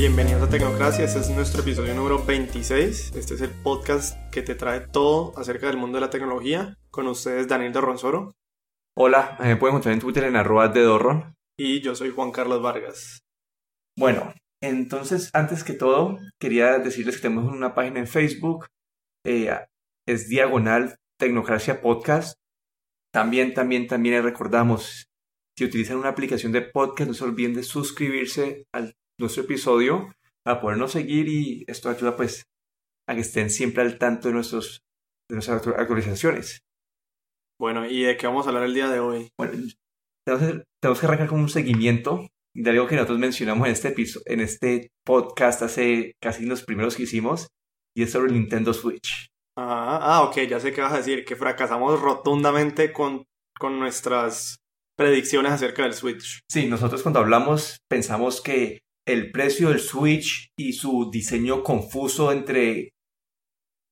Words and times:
Bienvenidos 0.00 0.40
a 0.40 0.48
Tecnocracia, 0.48 1.04
este 1.04 1.18
es 1.18 1.28
nuestro 1.28 1.60
episodio 1.60 1.94
número 1.94 2.24
26. 2.24 3.12
Este 3.16 3.34
es 3.34 3.42
el 3.42 3.50
podcast 3.50 4.16
que 4.32 4.40
te 4.40 4.54
trae 4.54 4.80
todo 4.80 5.38
acerca 5.38 5.66
del 5.66 5.76
mundo 5.76 5.96
de 5.96 6.00
la 6.00 6.08
tecnología. 6.08 6.78
Con 6.90 7.06
ustedes 7.06 7.48
Daniel 7.48 7.74
Dorronsoro. 7.74 8.32
Hola, 8.96 9.36
me 9.38 9.56
pueden 9.56 9.74
encontrar 9.74 9.92
en 9.92 10.00
Twitter 10.00 10.24
en 10.24 10.36
arroba 10.36 10.68
de 10.68 10.80
Dorron. 10.80 11.34
Y 11.58 11.82
yo 11.82 11.94
soy 11.94 12.08
Juan 12.08 12.32
Carlos 12.32 12.62
Vargas. 12.62 13.20
Bueno, 13.94 14.32
entonces, 14.62 15.28
antes 15.34 15.64
que 15.64 15.74
todo, 15.74 16.18
quería 16.40 16.78
decirles 16.78 17.16
que 17.16 17.28
tenemos 17.28 17.52
una 17.52 17.74
página 17.74 17.98
en 17.98 18.06
Facebook. 18.06 18.68
Eh, 19.26 19.54
es 20.08 20.30
diagonal 20.30 20.96
Tecnocracia 21.18 21.82
Podcast. 21.82 22.38
También, 23.12 23.52
también, 23.52 23.86
también 23.86 24.14
les 24.14 24.24
recordamos, 24.24 25.10
si 25.58 25.66
utilizan 25.66 25.98
una 25.98 26.08
aplicación 26.08 26.52
de 26.52 26.62
podcast, 26.62 27.08
no 27.08 27.12
se 27.12 27.24
olviden 27.24 27.52
de 27.52 27.64
suscribirse 27.64 28.64
a 28.72 28.90
nuestro 29.20 29.44
episodio 29.44 30.12
para 30.42 30.60
podernos 30.60 30.92
seguir 30.92 31.28
y 31.28 31.64
esto 31.68 31.88
ayuda 31.88 32.16
pues 32.16 32.44
a 33.06 33.14
que 33.14 33.20
estén 33.20 33.50
siempre 33.50 33.82
al 33.82 33.98
tanto 33.98 34.28
de, 34.28 34.34
nuestros, 34.34 34.82
de 35.28 35.36
nuestras 35.36 35.66
actualizaciones. 35.66 36.62
Bueno, 37.58 37.86
¿y 37.86 38.02
de 38.02 38.16
qué 38.16 38.26
vamos 38.26 38.46
a 38.46 38.48
hablar 38.50 38.64
el 38.64 38.74
día 38.74 38.88
de 38.88 39.00
hoy? 39.00 39.28
Bueno, 39.38 39.52
tenemos, 40.24 40.64
tenemos 40.80 41.00
que 41.00 41.06
arrancar 41.06 41.28
con 41.28 41.40
un 41.40 41.48
seguimiento 41.48 42.28
de 42.54 42.70
algo 42.70 42.86
que 42.86 42.96
nosotros 42.96 43.18
mencionamos 43.18 43.66
en 43.66 43.72
este, 43.72 43.88
episodio, 43.88 44.24
en 44.26 44.40
este 44.40 44.88
podcast 45.04 45.62
hace 45.62 46.16
casi 46.20 46.46
los 46.46 46.62
primeros 46.62 46.96
que 46.96 47.04
hicimos, 47.04 47.48
y 47.94 48.02
es 48.02 48.12
sobre 48.12 48.28
el 48.28 48.34
Nintendo 48.34 48.72
Switch. 48.72 49.28
Ah, 49.56 49.98
ah, 50.00 50.22
ok, 50.22 50.38
ya 50.48 50.58
sé 50.58 50.72
qué 50.72 50.80
vas 50.80 50.92
a 50.92 50.98
decir, 50.98 51.24
que 51.24 51.36
fracasamos 51.36 52.00
rotundamente 52.00 52.92
con, 52.92 53.24
con 53.58 53.78
nuestras 53.78 54.56
predicciones 54.96 55.52
acerca 55.52 55.82
del 55.82 55.94
Switch. 55.94 56.40
Sí, 56.48 56.66
nosotros 56.66 57.02
cuando 57.02 57.20
hablamos 57.20 57.78
pensamos 57.88 58.40
que 58.40 58.80
el 59.12 59.30
precio 59.30 59.68
del 59.68 59.80
Switch 59.80 60.50
y 60.58 60.72
su 60.72 61.10
diseño 61.10 61.62
confuso 61.62 62.32
entre, 62.32 62.90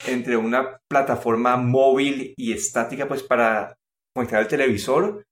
entre 0.06 0.36
una 0.36 0.78
plataforma 0.88 1.56
móvil 1.56 2.34
y 2.36 2.52
estática 2.52 3.08
pues 3.08 3.22
para 3.22 3.74
conectar 4.14 4.40
el 4.40 4.48
televisor 4.48 5.24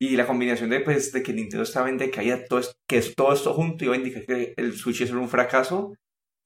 y 0.00 0.16
la 0.16 0.26
combinación 0.26 0.70
de, 0.70 0.80
pues, 0.80 1.12
de 1.12 1.22
que 1.22 1.32
Nintendo 1.32 1.62
estaba 1.62 1.88
en 1.88 1.98
decaída, 1.98 2.44
todo, 2.44 2.60
que 2.88 2.98
es 2.98 3.14
todo 3.14 3.32
esto 3.32 3.54
junto 3.54 3.84
iba 3.84 3.94
a 3.94 3.98
indicar 3.98 4.26
que 4.26 4.54
el 4.56 4.76
Switch 4.76 5.00
es 5.02 5.10
un 5.10 5.28
fracaso 5.28 5.94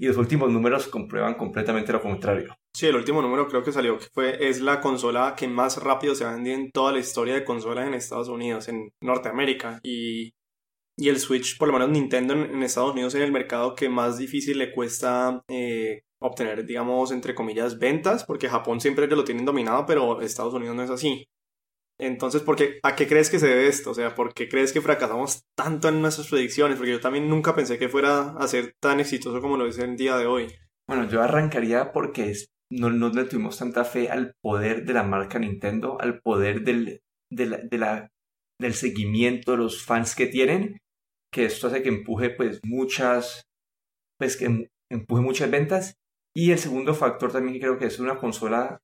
y 0.00 0.06
los 0.06 0.16
últimos 0.16 0.50
números 0.50 0.86
comprueban 0.86 1.34
completamente 1.34 1.92
lo 1.92 2.00
contrario. 2.00 2.54
Sí, 2.74 2.86
el 2.86 2.96
último 2.96 3.20
número 3.20 3.48
creo 3.48 3.64
que 3.64 3.72
salió 3.72 3.98
que 3.98 4.06
fue 4.12 4.48
es 4.48 4.60
la 4.60 4.80
consola 4.80 5.34
que 5.36 5.48
más 5.48 5.82
rápido 5.82 6.14
se 6.14 6.24
vendió 6.24 6.54
en 6.54 6.70
toda 6.70 6.92
la 6.92 7.00
historia 7.00 7.34
de 7.34 7.44
consolas 7.44 7.88
en 7.88 7.94
Estados 7.94 8.28
Unidos, 8.28 8.68
en 8.68 8.90
Norteamérica 9.02 9.80
y, 9.82 10.32
y 10.98 11.08
el 11.08 11.20
Switch, 11.20 11.56
por 11.56 11.68
lo 11.68 11.74
menos 11.74 11.90
Nintendo 11.90 12.34
en, 12.34 12.60
Estados 12.64 12.90
Unidos 12.90 13.14
es 13.14 13.22
el 13.22 13.30
mercado 13.30 13.76
que 13.76 13.88
más 13.88 14.18
difícil 14.18 14.58
le 14.58 14.72
cuesta 14.72 15.44
eh, 15.48 16.02
obtener, 16.20 16.66
digamos, 16.66 17.12
entre 17.12 17.36
comillas, 17.36 17.78
ventas, 17.78 18.24
porque 18.24 18.48
Japón 18.48 18.80
siempre 18.80 19.06
lo 19.06 19.22
tienen 19.22 19.44
dominado, 19.44 19.86
pero 19.86 20.20
Estados 20.20 20.54
Unidos 20.54 20.74
no 20.74 20.82
es 20.82 20.90
así. 20.90 21.24
Entonces, 22.00 22.42
¿por 22.42 22.56
qué, 22.56 22.80
¿a 22.82 22.96
qué 22.96 23.06
crees 23.06 23.30
que 23.30 23.38
se 23.38 23.46
debe 23.46 23.68
esto? 23.68 23.92
O 23.92 23.94
sea, 23.94 24.16
¿por 24.16 24.34
qué 24.34 24.48
crees 24.48 24.72
que 24.72 24.80
fracasamos 24.80 25.44
tanto 25.56 25.88
en 25.88 26.02
nuestras 26.02 26.28
predicciones? 26.28 26.76
Porque 26.76 26.92
yo 26.92 27.00
también 27.00 27.28
nunca 27.28 27.54
pensé 27.54 27.78
que 27.78 27.88
fuera 27.88 28.34
a 28.36 28.48
ser 28.48 28.74
tan 28.80 28.98
exitoso 28.98 29.40
como 29.40 29.56
lo 29.56 29.66
es 29.66 29.78
el 29.78 29.96
día 29.96 30.16
de 30.16 30.26
hoy. 30.26 30.48
Bueno, 30.88 31.08
yo 31.08 31.22
arrancaría 31.22 31.92
porque 31.92 32.32
no, 32.70 32.90
no 32.90 33.08
le 33.10 33.24
tuvimos 33.24 33.56
tanta 33.56 33.84
fe 33.84 34.10
al 34.10 34.34
poder 34.42 34.84
de 34.84 34.94
la 34.94 35.04
marca 35.04 35.38
Nintendo, 35.38 35.96
al 36.00 36.20
poder 36.20 36.62
del, 36.62 37.02
de 37.30 38.08
del 38.60 38.74
seguimiento 38.74 39.52
de 39.52 39.58
los 39.58 39.84
fans 39.84 40.16
que 40.16 40.26
tienen, 40.26 40.80
que 41.32 41.44
esto 41.44 41.66
hace 41.66 41.82
que 41.82 41.88
empuje 41.88 42.30
pues 42.30 42.60
muchas, 42.64 43.42
pues 44.18 44.36
que 44.36 44.46
em, 44.46 44.68
empuje 44.90 45.22
muchas 45.22 45.50
ventas. 45.50 45.94
Y 46.34 46.52
el 46.52 46.58
segundo 46.58 46.94
factor 46.94 47.32
también 47.32 47.58
creo 47.58 47.78
que 47.78 47.86
es 47.86 47.98
una 47.98 48.18
consola 48.18 48.78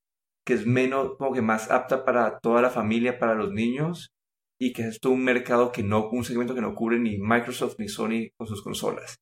que 0.46 0.54
es 0.54 0.66
menos, 0.66 1.16
como 1.16 1.32
que 1.32 1.42
más 1.42 1.70
apta 1.70 2.04
para 2.04 2.38
toda 2.40 2.60
la 2.60 2.70
familia, 2.70 3.18
para 3.18 3.34
los 3.34 3.52
niños, 3.52 4.12
y 4.60 4.72
que 4.72 4.82
es 4.88 4.98
un 5.04 5.24
mercado 5.24 5.72
que 5.72 5.82
no, 5.82 6.08
un 6.10 6.24
segmento 6.24 6.54
que 6.54 6.60
no 6.60 6.74
cubre 6.74 6.98
ni 6.98 7.18
Microsoft 7.18 7.76
ni 7.78 7.88
Sony 7.88 8.30
con 8.36 8.46
sus 8.46 8.62
consolas. 8.62 9.16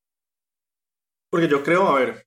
Porque 1.31 1.49
yo 1.49 1.63
creo, 1.63 1.87
a 1.89 1.95
ver, 1.95 2.27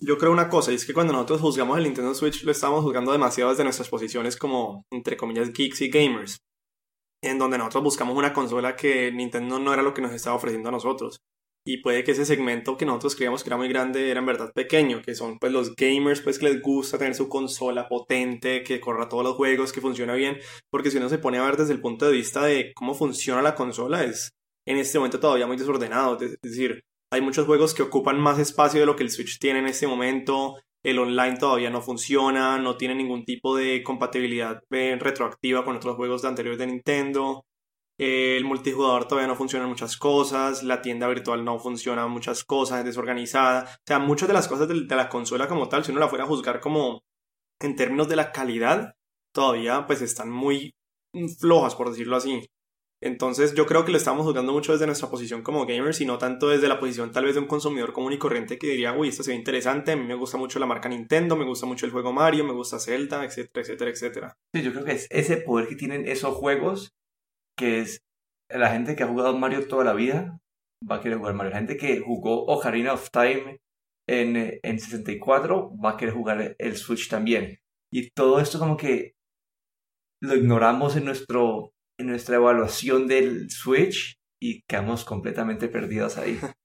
yo 0.00 0.18
creo 0.18 0.32
una 0.32 0.48
cosa, 0.48 0.72
y 0.72 0.76
es 0.76 0.86
que 0.86 0.92
cuando 0.92 1.12
nosotros 1.12 1.40
juzgamos 1.40 1.78
el 1.78 1.84
Nintendo 1.84 2.14
Switch, 2.14 2.44
lo 2.44 2.52
estamos 2.52 2.82
juzgando 2.84 3.12
demasiado 3.12 3.50
desde 3.50 3.64
nuestras 3.64 3.88
posiciones 3.88 4.36
como, 4.36 4.84
entre 4.92 5.16
comillas, 5.16 5.52
geeks 5.52 5.80
y 5.80 5.88
gamers, 5.88 6.38
en 7.24 7.38
donde 7.38 7.58
nosotros 7.58 7.84
buscamos 7.84 8.16
una 8.16 8.32
consola 8.32 8.76
que 8.76 9.10
Nintendo 9.12 9.58
no 9.58 9.72
era 9.72 9.82
lo 9.82 9.94
que 9.94 10.02
nos 10.02 10.12
estaba 10.12 10.36
ofreciendo 10.36 10.68
a 10.68 10.72
nosotros. 10.72 11.20
Y 11.66 11.78
puede 11.78 12.04
que 12.04 12.10
ese 12.10 12.26
segmento 12.26 12.76
que 12.76 12.84
nosotros 12.84 13.16
creíamos 13.16 13.42
que 13.42 13.48
era 13.48 13.56
muy 13.56 13.68
grande 13.68 14.10
era 14.10 14.20
en 14.20 14.26
verdad 14.26 14.52
pequeño, 14.54 15.00
que 15.00 15.14
son 15.14 15.38
pues 15.38 15.50
los 15.50 15.74
gamers 15.74 16.20
pues 16.20 16.38
que 16.38 16.44
les 16.44 16.60
gusta 16.60 16.98
tener 16.98 17.14
su 17.14 17.26
consola 17.26 17.88
potente, 17.88 18.62
que 18.62 18.80
corra 18.80 19.08
todos 19.08 19.24
los 19.24 19.36
juegos, 19.36 19.72
que 19.72 19.80
funciona 19.80 20.14
bien, 20.14 20.38
porque 20.70 20.90
si 20.90 20.98
uno 20.98 21.08
se 21.08 21.16
pone 21.16 21.38
a 21.38 21.44
ver 21.44 21.56
desde 21.56 21.72
el 21.72 21.80
punto 21.80 22.04
de 22.06 22.12
vista 22.12 22.44
de 22.44 22.72
cómo 22.74 22.94
funciona 22.94 23.40
la 23.40 23.54
consola 23.54 24.04
es 24.04 24.30
en 24.66 24.76
este 24.76 24.98
momento 24.98 25.20
todavía 25.20 25.46
muy 25.46 25.56
desordenado, 25.56 26.18
es 26.20 26.36
decir, 26.42 26.82
hay 27.10 27.22
muchos 27.22 27.46
juegos 27.46 27.72
que 27.72 27.82
ocupan 27.82 28.20
más 28.20 28.38
espacio 28.38 28.80
de 28.80 28.86
lo 28.86 28.96
que 28.96 29.02
el 29.02 29.10
Switch 29.10 29.38
tiene 29.38 29.60
en 29.60 29.66
este 29.66 29.86
momento, 29.86 30.56
el 30.84 30.98
online 31.00 31.38
todavía 31.38 31.70
no 31.70 31.82
funciona, 31.82 32.58
no 32.58 32.76
tiene 32.76 32.94
ningún 32.94 33.24
tipo 33.24 33.56
de 33.56 33.82
compatibilidad 33.82 34.62
eh, 34.70 34.96
retroactiva 35.00 35.64
con 35.64 35.76
otros 35.76 35.96
juegos 35.96 36.22
de 36.22 36.28
anteriores 36.28 36.58
de 36.60 36.68
Nintendo, 36.68 37.44
el 37.98 38.44
multijugador 38.44 39.06
todavía 39.06 39.28
no 39.28 39.36
funciona 39.36 39.64
en 39.64 39.70
muchas 39.70 39.96
cosas, 39.96 40.64
la 40.64 40.82
tienda 40.82 41.06
virtual 41.06 41.44
no 41.44 41.58
funciona 41.60 42.04
en 42.04 42.10
muchas 42.10 42.44
cosas, 42.44 42.80
es 42.80 42.86
desorganizada. 42.86 43.64
O 43.64 43.82
sea, 43.86 43.98
muchas 44.00 44.28
de 44.28 44.34
las 44.34 44.48
cosas 44.48 44.68
de, 44.68 44.74
la 44.74 45.08
consola 45.08 45.46
como 45.48 45.68
tal, 45.68 45.84
si 45.84 45.92
uno 45.92 46.00
la 46.00 46.08
fuera 46.08 46.24
a 46.24 46.28
juzgar 46.28 46.60
como 46.60 47.02
en 47.60 47.76
términos 47.76 48.08
de 48.08 48.16
la 48.16 48.32
calidad, 48.32 48.94
todavía 49.32 49.86
pues 49.86 50.02
están 50.02 50.30
muy 50.30 50.74
flojas, 51.38 51.74
por 51.76 51.90
decirlo 51.90 52.16
así. 52.16 52.46
Entonces 53.04 53.54
yo 53.54 53.66
creo 53.66 53.84
que 53.84 53.92
lo 53.92 53.98
estamos 53.98 54.24
juzgando 54.24 54.50
mucho 54.52 54.72
desde 54.72 54.86
nuestra 54.86 55.10
posición 55.10 55.42
como 55.42 55.66
gamers 55.66 56.00
y 56.00 56.06
no 56.06 56.16
tanto 56.16 56.48
desde 56.48 56.68
la 56.68 56.80
posición 56.80 57.12
tal 57.12 57.26
vez 57.26 57.34
de 57.34 57.40
un 57.40 57.46
consumidor 57.46 57.92
común 57.92 58.14
y 58.14 58.18
corriente 58.18 58.56
que 58.56 58.66
diría, 58.66 58.94
uy, 58.94 59.08
esto 59.08 59.22
se 59.22 59.32
ve 59.32 59.36
interesante, 59.36 59.92
a 59.92 59.96
mí 59.96 60.04
me 60.04 60.14
gusta 60.14 60.38
mucho 60.38 60.58
la 60.58 60.64
marca 60.64 60.88
Nintendo, 60.88 61.36
me 61.36 61.44
gusta 61.44 61.66
mucho 61.66 61.84
el 61.84 61.92
juego 61.92 62.14
Mario, 62.14 62.44
me 62.44 62.54
gusta 62.54 62.78
Zelda, 62.78 63.22
etcétera, 63.22 63.60
etcétera, 63.62 63.90
etcétera. 63.90 64.34
Sí, 64.54 64.62
yo 64.62 64.72
creo 64.72 64.84
que 64.86 64.92
es 64.92 65.06
ese 65.10 65.36
poder 65.36 65.68
que 65.68 65.76
tienen 65.76 66.08
esos 66.08 66.34
juegos 66.34 66.94
que 67.58 67.80
es 67.80 68.00
la 68.48 68.70
gente 68.70 68.96
que 68.96 69.02
ha 69.02 69.08
jugado 69.08 69.36
Mario 69.36 69.68
toda 69.68 69.84
la 69.84 69.92
vida 69.92 70.38
va 70.90 70.96
a 70.96 71.00
querer 71.02 71.18
jugar 71.18 71.34
Mario. 71.34 71.50
La 71.50 71.58
gente 71.58 71.76
que 71.76 72.00
jugó 72.00 72.46
Ocarina 72.46 72.94
of 72.94 73.10
Time 73.10 73.60
en, 74.08 74.58
en 74.62 74.78
64 74.78 75.76
va 75.76 75.90
a 75.90 75.96
querer 75.98 76.14
jugar 76.14 76.56
el 76.58 76.76
Switch 76.78 77.10
también. 77.10 77.58
Y 77.92 78.10
todo 78.12 78.40
esto 78.40 78.58
como 78.58 78.78
que 78.78 79.12
lo 80.22 80.34
ignoramos 80.36 80.96
en, 80.96 81.04
nuestro, 81.04 81.73
en 81.98 82.06
nuestra 82.06 82.36
evaluación 82.36 83.06
del 83.06 83.50
Switch 83.50 84.18
y 84.40 84.62
quedamos 84.68 85.04
completamente 85.04 85.68
perdidos 85.68 86.18
ahí. 86.18 86.38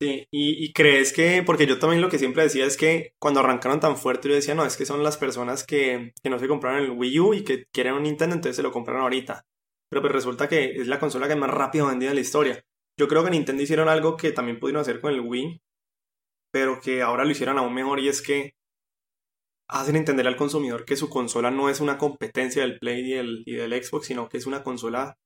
Sí, 0.00 0.28
y, 0.30 0.72
crees 0.74 1.12
que, 1.12 1.42
porque 1.42 1.66
yo 1.66 1.80
también 1.80 2.00
lo 2.00 2.08
que 2.08 2.20
siempre 2.20 2.44
decía 2.44 2.64
es 2.64 2.76
que 2.76 3.14
cuando 3.18 3.40
arrancaron 3.40 3.80
tan 3.80 3.96
fuerte 3.96 4.28
yo 4.28 4.36
decía, 4.36 4.54
no, 4.54 4.64
es 4.64 4.76
que 4.76 4.86
son 4.86 5.02
las 5.02 5.16
personas 5.16 5.64
que, 5.64 6.12
que 6.22 6.30
no 6.30 6.38
se 6.38 6.46
compraron 6.46 6.84
el 6.84 6.92
Wii 6.92 7.18
U 7.18 7.34
y 7.34 7.42
que 7.42 7.64
quieren 7.72 7.94
un 7.94 8.04
Nintendo, 8.04 8.36
entonces 8.36 8.54
se 8.54 8.62
lo 8.62 8.70
compraron 8.70 9.02
ahorita 9.02 9.44
pero 9.88 10.02
pues 10.02 10.12
resulta 10.12 10.48
que 10.48 10.80
es 10.80 10.86
la 10.86 10.98
consola 10.98 11.28
que 11.28 11.36
más 11.36 11.50
rápido 11.50 11.86
vendida 11.86 12.10
en 12.10 12.16
la 12.16 12.20
historia. 12.20 12.64
Yo 12.98 13.08
creo 13.08 13.24
que 13.24 13.30
Nintendo 13.30 13.62
hicieron 13.62 13.88
algo 13.88 14.16
que 14.16 14.32
también 14.32 14.58
pudieron 14.58 14.82
hacer 14.82 15.00
con 15.00 15.12
el 15.12 15.20
Wii, 15.20 15.62
pero 16.52 16.80
que 16.80 17.02
ahora 17.02 17.24
lo 17.24 17.30
hicieron 17.30 17.58
aún 17.58 17.74
mejor 17.74 18.00
y 18.00 18.08
es 18.08 18.20
que 18.20 18.54
hacen 19.68 19.96
entender 19.96 20.26
al 20.26 20.36
consumidor 20.36 20.84
que 20.84 20.96
su 20.96 21.08
consola 21.08 21.50
no 21.50 21.68
es 21.68 21.80
una 21.80 21.98
competencia 21.98 22.62
del 22.62 22.78
Play 22.78 23.12
y 23.44 23.54
del, 23.54 23.82
Xbox, 23.84 24.06
sino 24.06 24.28
que 24.28 24.38
es 24.38 24.46
una 24.46 24.62
consola, 24.62 25.18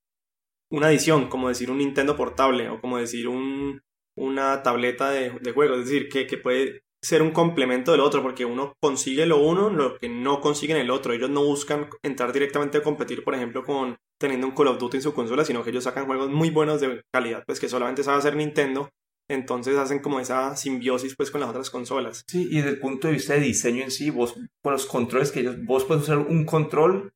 una 0.70 0.88
adición, 0.88 1.28
como 1.28 1.48
decir 1.48 1.70
un 1.70 1.78
Nintendo 1.78 2.16
portable 2.16 2.68
o 2.68 2.80
como 2.80 2.98
decir 2.98 3.28
un, 3.28 3.82
una 4.16 4.62
tableta 4.62 5.10
de, 5.10 5.30
juegos, 5.52 5.78
es 5.78 5.84
decir, 5.86 6.08
que, 6.08 6.38
puede 6.38 6.82
ser 7.00 7.22
un 7.22 7.30
complemento 7.30 7.92
del 7.92 8.00
otro, 8.00 8.22
porque 8.22 8.44
uno 8.44 8.74
consigue 8.80 9.26
lo 9.26 9.40
uno, 9.40 9.70
lo 9.70 9.98
que 9.98 10.08
no 10.08 10.40
consigue 10.40 10.72
en 10.72 10.80
el 10.80 10.90
otro. 10.90 11.12
Ellos 11.12 11.30
no 11.30 11.44
buscan 11.44 11.88
entrar 12.02 12.32
directamente 12.32 12.78
a 12.78 12.82
competir, 12.82 13.24
por 13.24 13.34
ejemplo, 13.34 13.64
con 13.64 13.96
teniendo 14.20 14.46
un 14.46 14.54
Call 14.54 14.68
of 14.68 14.78
Duty 14.78 14.98
en 14.98 15.02
su 15.02 15.14
consola, 15.14 15.44
sino 15.44 15.64
que 15.64 15.70
ellos 15.70 15.84
sacan 15.84 16.06
juegos 16.06 16.30
muy 16.30 16.50
buenos 16.50 16.80
de 16.80 17.02
calidad, 17.12 17.42
pues 17.44 17.58
que 17.58 17.68
solamente 17.68 18.04
sabe 18.04 18.18
hacer 18.18 18.36
Nintendo. 18.36 18.88
Entonces 19.28 19.76
hacen 19.76 20.00
como 20.00 20.20
esa 20.20 20.56
simbiosis 20.56 21.14
pues 21.16 21.30
con 21.30 21.40
las 21.40 21.50
otras 21.50 21.70
consolas. 21.70 22.24
Sí, 22.26 22.48
y 22.50 22.56
desde 22.56 22.70
el 22.70 22.80
punto 22.80 23.08
de 23.08 23.14
vista 23.14 23.34
de 23.34 23.40
diseño 23.40 23.82
en 23.82 23.90
sí, 23.90 24.10
vos 24.10 24.34
con 24.62 24.72
los 24.72 24.86
controles 24.86 25.32
que 25.32 25.40
ellos, 25.40 25.56
vos 25.64 25.84
puedes 25.84 26.02
usar 26.04 26.18
un 26.18 26.44
control 26.44 27.12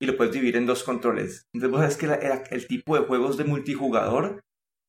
y 0.00 0.06
lo 0.06 0.16
puedes 0.16 0.32
dividir 0.32 0.56
en 0.56 0.66
dos 0.66 0.82
controles. 0.82 1.46
Entonces 1.52 1.70
vos 1.70 1.80
sabes 1.80 1.96
que 1.96 2.54
el 2.54 2.66
tipo 2.66 2.98
de 2.98 3.04
juegos 3.04 3.36
de 3.36 3.44
multijugador 3.44 4.42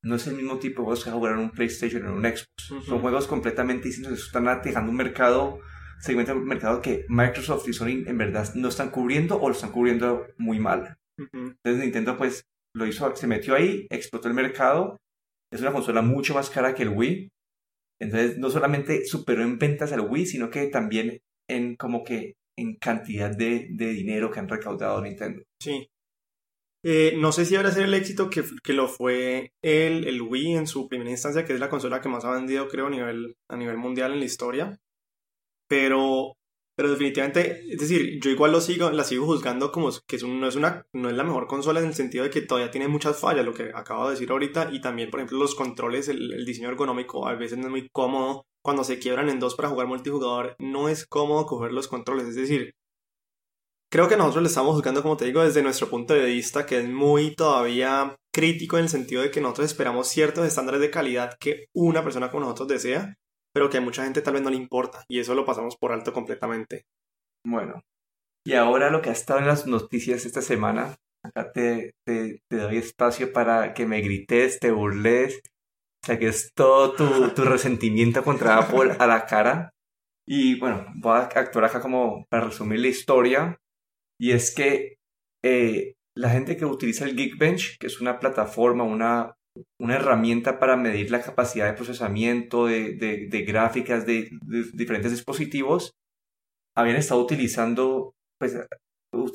no 0.04 0.16
es 0.16 0.26
el 0.26 0.36
mismo 0.36 0.58
tipo 0.58 0.82
de 0.82 0.86
juegos 0.86 1.04
que 1.04 1.12
jugar 1.12 1.34
en 1.34 1.40
un 1.40 1.52
PlayStation 1.52 2.04
o 2.06 2.08
en 2.08 2.14
un 2.14 2.24
Xbox. 2.24 2.86
Son 2.88 3.02
juegos 3.02 3.28
completamente 3.28 3.90
distintos. 3.90 4.26
Están 4.26 4.48
atejando 4.48 4.90
un 4.90 4.98
mercado, 4.98 5.60
segmento 6.00 6.34
de 6.34 6.40
un 6.40 6.48
mercado 6.48 6.82
que 6.82 7.06
Microsoft 7.10 7.68
y 7.68 7.74
Sony 7.74 8.04
en 8.08 8.18
verdad 8.18 8.52
no 8.56 8.70
están 8.70 8.90
cubriendo 8.90 9.40
o 9.40 9.50
lo 9.50 9.54
están 9.54 9.72
cubriendo 9.72 10.26
muy 10.38 10.60
mal. 10.60 10.98
Entonces 11.18 11.84
Nintendo 11.84 12.18
pues 12.18 12.46
lo 12.74 12.88
hizo, 12.88 13.16
se 13.16 13.28
metió 13.28 13.54
ahí, 13.54 13.86
explotó 13.90 14.28
el 14.28 14.34
mercado. 14.34 14.98
Es 15.52 15.62
una 15.62 15.74
consola 15.74 16.02
mucho 16.02 16.34
más 16.34 16.50
cara 16.50 16.74
que 16.74 16.84
el 16.84 16.90
Wii. 16.90 17.30
Entonces, 18.00 18.38
no 18.38 18.50
solamente 18.50 19.06
superó 19.06 19.44
en 19.44 19.60
ventas 19.60 19.92
al 19.92 20.02
Wii, 20.02 20.26
sino 20.26 20.50
que 20.50 20.68
también 20.68 21.20
en 21.50 21.76
como 21.76 22.04
que 22.04 22.36
en 22.58 22.76
cantidad 22.78 23.36
de, 23.36 23.68
de 23.72 23.88
dinero 23.90 24.32
que 24.32 24.40
han 24.40 24.50
recaudado 24.50 25.02
Nintendo. 25.02 25.44
Sí. 25.60 25.88
Eh, 26.84 27.14
no 27.18 27.32
sé 27.32 27.46
si 27.46 27.56
habrá 27.56 27.72
sido 27.72 27.86
el 27.86 27.94
éxito 27.94 28.30
que, 28.30 28.44
que 28.64 28.74
lo 28.74 28.88
fue 28.88 29.54
el, 29.62 30.08
el, 30.08 30.22
Wii 30.22 30.56
en 30.56 30.68
su 30.68 30.88
primera 30.88 31.12
instancia, 31.12 31.46
que 31.46 31.54
es 31.54 31.60
la 31.60 31.70
consola 31.70 32.02
que 32.02 32.10
más 32.10 32.26
ha 32.26 32.32
vendido, 32.32 32.68
creo, 32.68 32.88
a 32.88 32.90
nivel, 32.90 33.36
a 33.50 33.58
nivel 33.58 33.78
mundial 33.78 34.14
en 34.14 34.20
la 34.20 34.26
historia. 34.26 34.80
Pero, 35.68 36.38
pero 36.82 36.94
definitivamente, 36.94 37.64
es 37.72 37.80
decir, 37.80 38.20
yo 38.20 38.32
igual 38.32 38.52
lo 38.52 38.60
sigo, 38.60 38.90
la 38.90 39.04
sigo 39.04 39.28
juzgando 39.28 39.72
como 39.72 39.92
que 40.08 40.16
es 40.16 40.24
no, 40.24 40.48
es 40.48 40.56
una, 40.56 40.84
no 40.94 41.12
es 41.12 41.16
la 41.16 41.24
mejor 41.24 41.46
consola 41.46 41.80
en 41.80 41.86
el 41.86 41.94
sentido 41.94 42.24
de 42.24 42.32
que 42.32 42.42
todavía 42.42 42.72
tiene 42.72 42.88
muchas 42.88 43.20
fallas, 43.20 43.46
lo 43.46 43.54
que 43.54 43.70
acabo 43.76 44.06
de 44.06 44.14
decir 44.14 44.32
ahorita, 44.32 44.70
y 44.72 44.82
también, 44.82 45.12
por 45.12 45.20
ejemplo, 45.20 45.38
los 45.38 45.54
controles, 45.54 46.08
el, 46.08 46.34
el 46.34 46.44
diseño 46.44 46.70
ergonómico 46.70 47.28
a 47.28 47.36
veces 47.36 47.60
no 47.60 47.66
es 47.66 47.70
muy 47.70 47.88
cómodo. 47.92 48.48
Cuando 48.64 48.84
se 48.84 48.98
quiebran 48.98 49.30
en 49.30 49.40
dos 49.40 49.54
para 49.54 49.70
jugar 49.70 49.86
multijugador, 49.86 50.56
no 50.58 50.90
es 50.90 51.06
cómodo 51.06 51.46
coger 51.46 51.72
los 51.72 51.88
controles. 51.88 52.30
Es 52.30 52.36
decir, 52.36 52.72
Creo 53.92 54.08
que 54.08 54.16
nosotros 54.16 54.44
le 54.44 54.48
estamos 54.48 54.74
juzgando, 54.74 55.04
como 55.04 55.18
te 55.18 55.26
digo, 55.26 55.44
desde 55.44 55.62
nuestro 55.62 55.90
punto 55.90 56.14
de 56.14 56.24
vista, 56.24 56.66
que 56.66 56.80
es 56.80 56.88
muy 56.88 57.36
todavía 57.36 58.16
crítico 58.34 58.78
en 58.78 58.86
el 58.86 58.90
sentido 58.90 59.22
de 59.22 59.32
que 59.32 59.42
nosotros 59.42 59.66
esperamos 59.68 60.08
ciertos 60.08 60.48
estándares 60.48 60.80
de 60.80 60.90
calidad 60.90 61.36
que 61.38 61.66
una 61.74 62.02
persona 62.02 62.32
como 62.32 62.46
nosotros 62.46 62.70
desea, 62.70 63.18
pero 63.54 63.70
que 63.70 63.78
a 63.78 63.82
mucha 63.82 64.04
gente 64.04 64.22
tal 64.22 64.34
vez 64.34 64.44
no 64.44 64.50
le 64.50 64.58
importa, 64.58 65.04
y 65.08 65.20
eso 65.20 65.36
lo 65.36 65.46
pasamos 65.46 65.78
por 65.78 65.92
alto 65.92 66.14
completamente. 66.14 66.86
Bueno, 67.46 67.82
y 68.46 68.54
ahora 68.54 68.90
lo 68.90 69.02
que 69.02 69.10
ha 69.10 69.14
estado 69.14 69.40
en 69.40 69.48
las 69.48 69.68
noticias 69.68 70.26
esta 70.26 70.42
semana, 70.42 70.96
acá 71.24 71.52
te, 71.52 71.94
te, 72.06 72.42
doy 72.50 72.78
espacio 72.78 73.32
para 73.32 73.74
que 73.74 73.86
me 73.86 74.02
grites, 74.02 74.60
te 74.60 74.72
burles, 74.72 75.42
o 76.04 76.08
sea 76.08 76.18
que 76.18 76.28
es 76.28 76.52
todo 76.56 76.94
tu, 76.94 77.30
tu 77.30 77.44
resentimiento 77.44 78.24
contra 78.24 78.58
Apple 78.58 78.96
a 78.98 79.06
la 79.06 79.26
cara. 79.26 79.72
Y 80.28 80.60
bueno, 80.60 80.86
voy 80.96 81.18
a 81.18 81.24
actuar 81.24 81.66
acá 81.66 81.82
como 81.82 82.26
para 82.30 82.46
resumir 82.46 82.80
la 82.80 82.88
historia 82.88 83.58
y 84.20 84.32
es 84.32 84.54
que 84.54 84.98
eh, 85.44 85.96
la 86.16 86.30
gente 86.30 86.56
que 86.56 86.66
utiliza 86.66 87.06
el 87.06 87.16
Geekbench, 87.16 87.78
que 87.80 87.88
es 87.88 88.02
una 88.02 88.20
plataforma, 88.20 88.84
una, 88.84 89.34
una 89.80 89.96
herramienta 89.96 90.60
para 90.60 90.78
medir 90.78 91.12
la 91.12 91.22
capacidad 91.22 91.68
de 91.68 91.74
procesamiento 91.74 92.68
de, 92.68 92.96
de, 92.96 93.42
gráficas 93.42 94.06
de, 94.06 94.30
diferentes 94.74 95.12
dispositivos, 95.12 95.94
habían 96.76 96.96
estado 96.96 97.22
utilizando, 97.22 98.14
pues, 98.40 98.58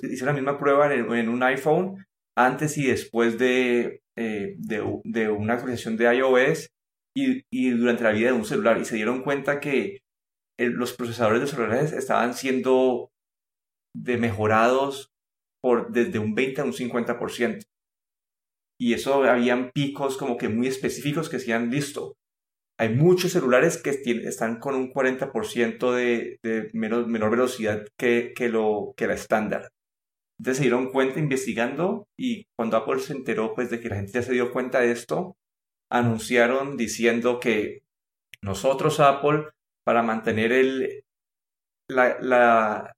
hice 0.02 0.24
la 0.24 0.32
misma 0.32 0.58
prueba 0.58 0.92
en, 0.94 1.28
un 1.28 1.42
iPhone 1.42 2.06
antes 2.36 2.78
y 2.78 2.86
después 2.86 3.38
de, 3.38 4.00
eh, 4.16 4.54
de, 4.58 5.28
una 5.30 5.54
actualización 5.54 5.96
de 5.96 6.14
iOS 6.16 6.68
y, 7.14 7.42
y, 7.50 7.70
durante 7.70 8.04
la 8.04 8.12
vida 8.12 8.28
de 8.28 8.34
un 8.34 8.44
celular 8.44 8.78
y 8.78 8.84
se 8.84 8.96
dieron 8.96 9.22
cuenta 9.22 9.60
que 9.60 10.00
los 10.58 10.94
procesadores 10.94 11.40
de 11.42 11.46
celulares 11.46 11.92
estaban 11.92 12.32
siendo 12.32 13.10
mejorados 13.94 15.10
por 15.62 15.90
desde 15.90 16.18
un 16.18 16.34
20 16.34 16.60
a 16.60 16.64
un 16.64 16.72
50%. 16.72 17.64
Y 18.78 18.94
eso 18.94 19.24
habían 19.24 19.70
picos 19.72 20.16
como 20.16 20.36
que 20.36 20.48
muy 20.48 20.66
específicos 20.66 21.28
que 21.28 21.38
decían, 21.38 21.70
listo, 21.70 22.16
hay 22.78 22.90
muchos 22.90 23.32
celulares 23.32 23.80
que 23.80 23.90
están 23.90 24.58
con 24.58 24.74
un 24.74 24.92
40% 24.92 25.92
de, 25.92 26.38
de 26.42 26.70
menor, 26.74 27.30
velocidad 27.30 27.86
que, 27.96 28.34
que, 28.36 28.48
lo, 28.48 28.92
que 28.96 29.06
la 29.06 29.14
estándar. 29.14 29.70
Entonces 30.38 30.58
se 30.58 30.64
dieron 30.64 30.92
cuenta 30.92 31.18
investigando 31.18 32.06
y 32.18 32.44
cuando 32.54 32.76
Apple 32.76 33.00
se 33.00 33.14
enteró 33.14 33.54
pues 33.54 33.70
de 33.70 33.80
que 33.80 33.88
la 33.88 33.96
gente 33.96 34.12
ya 34.12 34.22
se 34.22 34.34
dio 34.34 34.52
cuenta 34.52 34.80
de 34.80 34.90
esto, 34.90 35.36
anunciaron 35.90 36.76
diciendo 36.76 37.40
que 37.40 37.82
nosotros 38.42 39.00
Apple 39.00 39.46
para 39.84 40.02
mantener 40.02 40.52
el, 40.52 41.04
la, 41.88 42.18
la, 42.20 42.94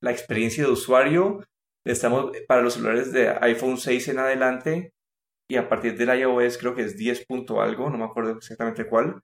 la 0.00 0.10
experiencia 0.12 0.64
de 0.64 0.70
usuario. 0.70 1.44
Estamos 1.84 2.30
para 2.46 2.62
los 2.62 2.74
celulares 2.74 3.12
de 3.12 3.30
iPhone 3.40 3.78
6 3.78 4.08
en 4.08 4.18
adelante 4.20 4.92
y 5.50 5.56
a 5.56 5.68
partir 5.68 5.96
del 5.96 6.18
iOS 6.20 6.58
creo 6.58 6.74
que 6.74 6.82
es 6.82 6.96
10 6.96 7.26
punto 7.26 7.60
algo, 7.60 7.90
no 7.90 7.98
me 7.98 8.04
acuerdo 8.04 8.36
exactamente 8.36 8.86
cuál, 8.86 9.20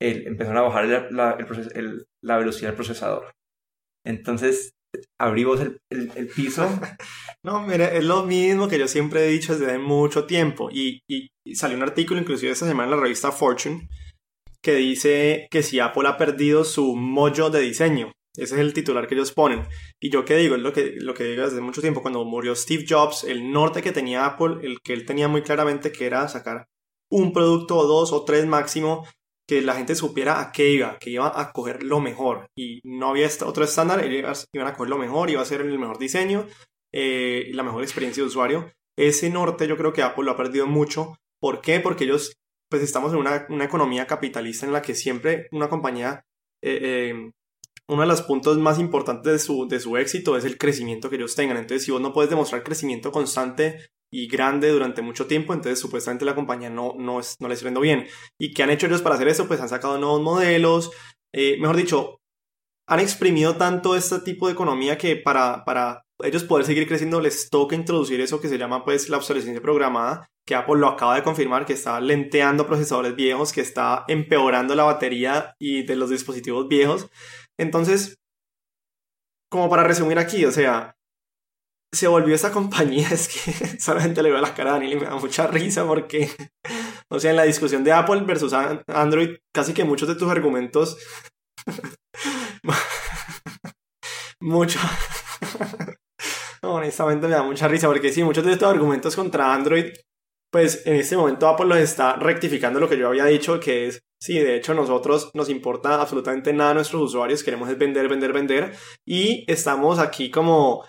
el, 0.00 0.26
empezaron 0.26 0.58
a 0.58 0.62
bajar 0.62 1.10
la, 1.12 1.38
el, 1.74 2.06
la 2.22 2.38
velocidad 2.38 2.70
del 2.70 2.76
procesador. 2.76 3.32
Entonces 4.04 4.72
abrimos 5.20 5.60
el, 5.60 5.78
el, 5.90 6.26
piso. 6.28 6.66
no, 7.44 7.62
mira, 7.62 7.86
es 7.92 8.04
lo 8.04 8.24
mismo 8.24 8.68
que 8.68 8.78
yo 8.78 8.88
siempre 8.88 9.24
he 9.24 9.30
dicho 9.30 9.56
desde 9.56 9.78
mucho 9.78 10.26
tiempo 10.26 10.68
y, 10.72 11.00
y, 11.08 11.28
y 11.46 11.54
salió 11.54 11.76
un 11.76 11.82
artículo 11.82 12.20
inclusive 12.20 12.52
esta 12.52 12.66
semana 12.66 12.90
en 12.90 12.96
la 12.96 13.02
revista 13.02 13.30
Fortune 13.30 13.88
que 14.62 14.74
dice 14.74 15.48
que 15.50 15.62
si 15.62 15.80
Apple 15.80 16.08
ha 16.08 16.16
perdido 16.16 16.64
su 16.64 16.96
mojo 16.96 17.50
de 17.50 17.60
diseño. 17.60 18.12
Ese 18.36 18.54
es 18.54 18.60
el 18.60 18.72
titular 18.72 19.06
que 19.06 19.14
ellos 19.14 19.32
ponen. 19.32 19.66
Y 19.98 20.10
yo 20.10 20.24
qué 20.24 20.36
digo, 20.36 20.54
es 20.54 20.62
lo 20.62 20.72
que, 20.72 20.94
lo 20.98 21.14
que 21.14 21.24
digo 21.24 21.44
desde 21.44 21.60
mucho 21.60 21.80
tiempo, 21.80 22.02
cuando 22.02 22.24
murió 22.24 22.54
Steve 22.54 22.84
Jobs, 22.88 23.24
el 23.24 23.50
norte 23.50 23.82
que 23.82 23.92
tenía 23.92 24.24
Apple, 24.24 24.58
el 24.62 24.80
que 24.80 24.92
él 24.92 25.04
tenía 25.04 25.28
muy 25.28 25.42
claramente 25.42 25.92
que 25.92 26.06
era 26.06 26.28
sacar 26.28 26.68
un 27.10 27.32
producto 27.32 27.76
o 27.76 27.86
dos 27.86 28.12
o 28.12 28.24
tres 28.24 28.46
máximo, 28.46 29.06
que 29.48 29.62
la 29.62 29.74
gente 29.74 29.96
supiera 29.96 30.40
a 30.40 30.52
qué 30.52 30.70
iba, 30.70 30.96
que 31.00 31.10
iba 31.10 31.40
a 31.40 31.52
coger 31.52 31.82
lo 31.82 31.98
mejor. 31.98 32.48
Y 32.56 32.80
no 32.84 33.08
había 33.08 33.28
otro 33.44 33.64
estándar, 33.64 34.04
iban 34.06 34.68
a 34.68 34.74
coger 34.74 34.90
lo 34.90 34.98
mejor, 34.98 35.28
iba 35.28 35.42
a 35.42 35.44
ser 35.44 35.62
el 35.62 35.76
mejor 35.76 35.98
diseño, 35.98 36.46
eh, 36.92 37.50
la 37.52 37.64
mejor 37.64 37.82
experiencia 37.82 38.22
de 38.22 38.28
usuario. 38.28 38.72
Ese 38.96 39.28
norte 39.28 39.66
yo 39.66 39.76
creo 39.76 39.92
que 39.92 40.02
Apple 40.02 40.24
lo 40.24 40.30
ha 40.30 40.36
perdido 40.36 40.68
mucho. 40.68 41.16
¿Por 41.40 41.62
qué? 41.62 41.80
Porque 41.80 42.04
ellos, 42.04 42.36
pues 42.68 42.82
estamos 42.82 43.12
en 43.12 43.18
una, 43.18 43.46
una 43.48 43.64
economía 43.64 44.06
capitalista 44.06 44.66
en 44.66 44.72
la 44.72 44.82
que 44.82 44.94
siempre 44.94 45.48
una 45.50 45.68
compañía 45.68 46.24
eh, 46.62 46.78
eh, 46.82 47.30
uno 47.90 48.02
de 48.02 48.08
los 48.08 48.22
puntos 48.22 48.56
más 48.58 48.78
importantes 48.78 49.32
de 49.32 49.38
su, 49.40 49.66
de 49.68 49.80
su 49.80 49.96
éxito 49.96 50.36
es 50.36 50.44
el 50.44 50.56
crecimiento 50.56 51.10
que 51.10 51.16
ellos 51.16 51.34
tengan. 51.34 51.56
Entonces, 51.56 51.84
si 51.84 51.90
vos 51.90 52.00
no 52.00 52.12
puedes 52.12 52.30
demostrar 52.30 52.62
crecimiento 52.62 53.10
constante 53.10 53.90
y 54.12 54.28
grande 54.28 54.70
durante 54.70 55.02
mucho 55.02 55.26
tiempo, 55.26 55.52
entonces 55.52 55.80
supuestamente 55.80 56.24
la 56.24 56.36
compañía 56.36 56.70
no, 56.70 56.94
no, 56.96 57.18
es, 57.18 57.36
no 57.40 57.48
le 57.48 57.54
está 57.54 57.66
yendo 57.66 57.80
bien. 57.80 58.06
¿Y 58.38 58.54
qué 58.54 58.62
han 58.62 58.70
hecho 58.70 58.86
ellos 58.86 59.02
para 59.02 59.16
hacer 59.16 59.28
eso? 59.28 59.48
Pues 59.48 59.60
han 59.60 59.68
sacado 59.68 59.98
nuevos 59.98 60.20
modelos, 60.20 60.92
eh, 61.32 61.56
mejor 61.60 61.76
dicho, 61.76 62.20
han 62.88 63.00
exprimido 63.00 63.56
tanto 63.56 63.96
este 63.96 64.20
tipo 64.20 64.46
de 64.46 64.52
economía 64.52 64.96
que 64.96 65.16
para, 65.16 65.64
para 65.64 66.04
ellos 66.24 66.44
poder 66.44 66.66
seguir 66.66 66.86
creciendo 66.86 67.20
les 67.20 67.48
toca 67.50 67.76
introducir 67.76 68.20
eso 68.20 68.40
que 68.40 68.48
se 68.48 68.58
llama 68.58 68.84
pues 68.84 69.08
la 69.08 69.16
obsolescencia 69.16 69.62
programada, 69.62 70.28
que 70.46 70.54
Apple 70.54 70.78
lo 70.78 70.88
acaba 70.88 71.14
de 71.14 71.22
confirmar, 71.22 71.66
que 71.66 71.72
está 71.72 72.00
lenteando 72.00 72.66
procesadores 72.66 73.14
viejos, 73.14 73.52
que 73.52 73.60
está 73.60 74.04
empeorando 74.08 74.74
la 74.74 74.84
batería 74.84 75.54
y 75.58 75.84
de 75.84 75.96
los 75.96 76.10
dispositivos 76.10 76.68
viejos. 76.68 77.08
Entonces, 77.60 78.18
como 79.50 79.68
para 79.68 79.84
resumir 79.84 80.18
aquí, 80.18 80.46
o 80.46 80.50
sea, 80.50 80.96
se 81.92 82.08
volvió 82.08 82.34
esa 82.34 82.52
compañía, 82.52 83.08
es 83.10 83.28
que 83.28 83.52
solamente 83.80 84.22
le 84.22 84.30
veo 84.30 84.40
la 84.40 84.54
cara 84.54 84.70
a 84.70 84.72
Daniel 84.74 84.94
y 84.94 85.00
me 85.00 85.06
da 85.06 85.16
mucha 85.16 85.46
risa 85.46 85.86
porque, 85.86 86.30
o 87.10 87.20
sea, 87.20 87.30
en 87.30 87.36
la 87.36 87.42
discusión 87.42 87.84
de 87.84 87.92
Apple 87.92 88.22
versus 88.22 88.54
Android, 88.54 89.36
casi 89.54 89.74
que 89.74 89.84
muchos 89.84 90.08
de 90.08 90.14
tus 90.14 90.30
argumentos, 90.30 90.96
mucho, 94.40 94.78
honestamente 96.62 97.28
me 97.28 97.34
da 97.34 97.42
mucha 97.42 97.68
risa 97.68 97.88
porque 97.88 98.10
sí, 98.10 98.24
muchos 98.24 98.46
de 98.46 98.52
estos 98.52 98.70
argumentos 98.70 99.14
contra 99.14 99.52
Android 99.52 99.92
pues 100.50 100.82
en 100.86 100.96
este 100.96 101.16
momento 101.16 101.48
Apple 101.48 101.66
los 101.66 101.78
está 101.78 102.16
rectificando 102.16 102.80
lo 102.80 102.88
que 102.88 102.98
yo 102.98 103.08
había 103.08 103.24
dicho, 103.24 103.60
que 103.60 103.86
es, 103.86 104.02
sí, 104.20 104.38
de 104.38 104.56
hecho 104.56 104.74
nosotros 104.74 105.30
nos 105.34 105.48
importa 105.48 106.00
absolutamente 106.00 106.52
nada 106.52 106.70
a 106.70 106.74
nuestros 106.74 107.02
usuarios, 107.02 107.44
queremos 107.44 107.68
es 107.68 107.78
vender, 107.78 108.08
vender, 108.08 108.32
vender, 108.32 108.72
y 109.06 109.44
estamos 109.50 109.98
aquí 109.98 110.30
como 110.30 110.84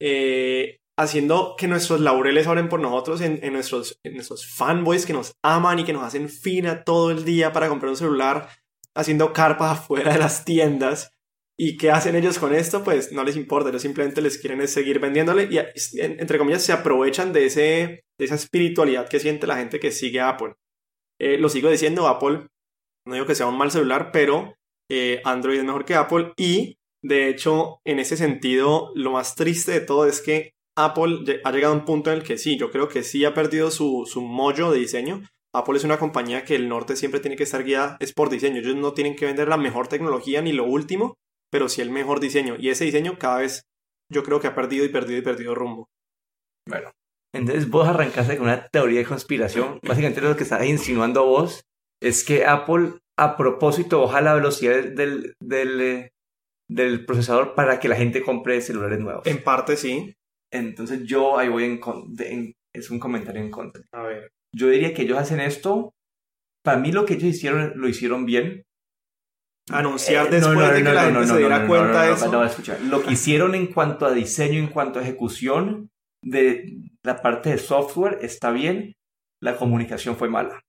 eh, 0.00 0.78
haciendo 1.00 1.54
que 1.56 1.66
nuestros 1.66 2.00
laureles 2.00 2.46
abren 2.46 2.68
por 2.68 2.80
nosotros 2.80 3.20
en, 3.22 3.40
nuestros, 3.52 3.98
en 4.04 4.14
nuestros 4.14 4.46
fanboys 4.46 5.06
que 5.06 5.12
nos 5.12 5.32
aman 5.42 5.78
y 5.78 5.84
que 5.84 5.92
nos 5.92 6.04
hacen 6.04 6.28
fina 6.28 6.84
todo 6.84 7.10
el 7.10 7.24
día 7.24 7.52
para 7.52 7.68
comprar 7.68 7.90
un 7.90 7.96
celular, 7.96 8.48
haciendo 8.94 9.32
carpas 9.32 9.78
afuera 9.78 10.12
de 10.12 10.18
las 10.18 10.44
tiendas. 10.44 11.12
¿Y 11.62 11.76
qué 11.76 11.90
hacen 11.90 12.16
ellos 12.16 12.38
con 12.38 12.54
esto? 12.54 12.82
Pues 12.82 13.12
no 13.12 13.22
les 13.22 13.36
importa, 13.36 13.68
ellos 13.68 13.82
simplemente 13.82 14.22
les 14.22 14.38
quieren 14.38 14.66
seguir 14.66 14.98
vendiéndole 14.98 15.46
y, 15.50 15.58
entre 15.98 16.38
comillas, 16.38 16.64
se 16.64 16.72
aprovechan 16.72 17.34
de, 17.34 17.44
ese, 17.44 17.60
de 18.18 18.24
esa 18.24 18.36
espiritualidad 18.36 19.10
que 19.10 19.20
siente 19.20 19.46
la 19.46 19.58
gente 19.58 19.78
que 19.78 19.90
sigue 19.90 20.22
Apple. 20.22 20.54
Eh, 21.20 21.36
lo 21.36 21.50
sigo 21.50 21.68
diciendo, 21.68 22.08
Apple, 22.08 22.46
no 23.06 23.12
digo 23.12 23.26
que 23.26 23.34
sea 23.34 23.46
un 23.46 23.58
mal 23.58 23.70
celular, 23.70 24.08
pero 24.10 24.54
eh, 24.90 25.20
Android 25.26 25.58
es 25.58 25.64
mejor 25.64 25.84
que 25.84 25.96
Apple 25.96 26.32
y, 26.38 26.78
de 27.02 27.28
hecho, 27.28 27.82
en 27.84 27.98
ese 27.98 28.16
sentido, 28.16 28.90
lo 28.94 29.10
más 29.10 29.34
triste 29.34 29.72
de 29.72 29.80
todo 29.82 30.06
es 30.06 30.22
que 30.22 30.52
Apple 30.78 31.42
ha 31.44 31.52
llegado 31.52 31.74
a 31.74 31.76
un 31.76 31.84
punto 31.84 32.10
en 32.10 32.20
el 32.20 32.24
que 32.24 32.38
sí, 32.38 32.56
yo 32.56 32.70
creo 32.70 32.88
que 32.88 33.02
sí 33.02 33.26
ha 33.26 33.34
perdido 33.34 33.70
su, 33.70 34.08
su 34.10 34.22
mollo 34.22 34.70
de 34.70 34.78
diseño. 34.78 35.24
Apple 35.52 35.76
es 35.76 35.84
una 35.84 35.98
compañía 35.98 36.42
que 36.42 36.54
el 36.54 36.70
norte 36.70 36.96
siempre 36.96 37.20
tiene 37.20 37.36
que 37.36 37.42
estar 37.42 37.64
guiada, 37.64 37.98
es 38.00 38.14
por 38.14 38.30
diseño. 38.30 38.60
Ellos 38.60 38.76
no 38.76 38.94
tienen 38.94 39.14
que 39.14 39.26
vender 39.26 39.48
la 39.48 39.58
mejor 39.58 39.88
tecnología 39.88 40.40
ni 40.40 40.54
lo 40.54 40.64
último, 40.64 41.18
pero 41.50 41.68
sí 41.68 41.80
el 41.80 41.90
mejor 41.90 42.20
diseño. 42.20 42.56
Y 42.58 42.70
ese 42.70 42.84
diseño 42.84 43.18
cada 43.18 43.38
vez 43.38 43.62
yo 44.12 44.22
creo 44.22 44.40
que 44.40 44.46
ha 44.48 44.54
perdido 44.54 44.84
y 44.84 44.88
perdido 44.88 45.18
y 45.18 45.22
perdido 45.22 45.54
rumbo. 45.54 45.88
Bueno, 46.68 46.90
entonces 47.34 47.68
vos 47.68 47.86
arrancaste 47.88 48.36
con 48.36 48.46
una 48.46 48.66
teoría 48.68 49.00
de 49.00 49.06
conspiración. 49.06 49.80
Básicamente 49.86 50.20
lo 50.20 50.36
que 50.36 50.42
estás 50.44 50.64
insinuando 50.66 51.24
vos 51.26 51.62
es 52.02 52.24
que 52.24 52.44
Apple 52.46 52.94
a 53.18 53.36
propósito 53.36 54.00
baja 54.02 54.20
la 54.20 54.34
velocidad 54.34 54.82
del, 54.84 55.34
del, 55.40 55.80
eh, 55.80 56.10
del 56.68 57.04
procesador 57.04 57.54
para 57.54 57.78
que 57.78 57.88
la 57.88 57.96
gente 57.96 58.22
compre 58.22 58.60
celulares 58.60 58.98
nuevos. 58.98 59.26
En 59.26 59.42
parte 59.42 59.76
sí. 59.76 60.14
Entonces 60.52 61.04
yo 61.04 61.38
ahí 61.38 61.48
voy 61.48 61.64
en, 61.64 61.80
en- 62.20 62.52
es 62.74 62.90
un 62.90 62.98
comentario 62.98 63.40
en 63.42 63.50
contra. 63.50 63.82
A 63.92 64.02
ver. 64.02 64.30
Yo 64.56 64.68
diría 64.68 64.94
que 64.94 65.02
ellos 65.02 65.18
hacen 65.18 65.40
esto. 65.40 65.92
Para 66.64 66.78
mí 66.78 66.92
lo 66.92 67.04
que 67.04 67.14
ellos 67.14 67.24
hicieron 67.34 67.72
lo 67.76 67.88
hicieron 67.88 68.24
bien. 68.26 68.62
Anunciar 69.72 70.26
Eh, 70.26 70.30
después 70.30 70.54
no, 70.56 70.60
no, 70.62 70.68
de 70.68 70.78
que 70.78 70.82
no, 70.84 70.92
la 70.92 71.02
gente 71.04 71.20
no, 71.20 71.26
se 71.26 71.38
diera 71.38 71.56
no, 71.58 71.62
no, 71.62 71.68
cuenta 71.68 71.92
no, 71.92 72.00
de 72.00 72.28
no, 72.30 72.44
eso. 72.44 72.74
Lo 72.84 73.02
que 73.02 73.12
hicieron 73.12 73.54
en 73.54 73.66
cuanto 73.68 74.06
a 74.06 74.12
diseño, 74.12 74.58
en 74.58 74.68
cuanto 74.68 74.98
a 74.98 75.02
ejecución 75.02 75.88
de 76.22 76.78
la 77.02 77.22
parte 77.22 77.50
de 77.50 77.58
software 77.58 78.18
está 78.22 78.50
bien. 78.50 78.92
La 79.42 79.56
comunicación 79.56 80.16
fue 80.16 80.28
mala. 80.28 80.60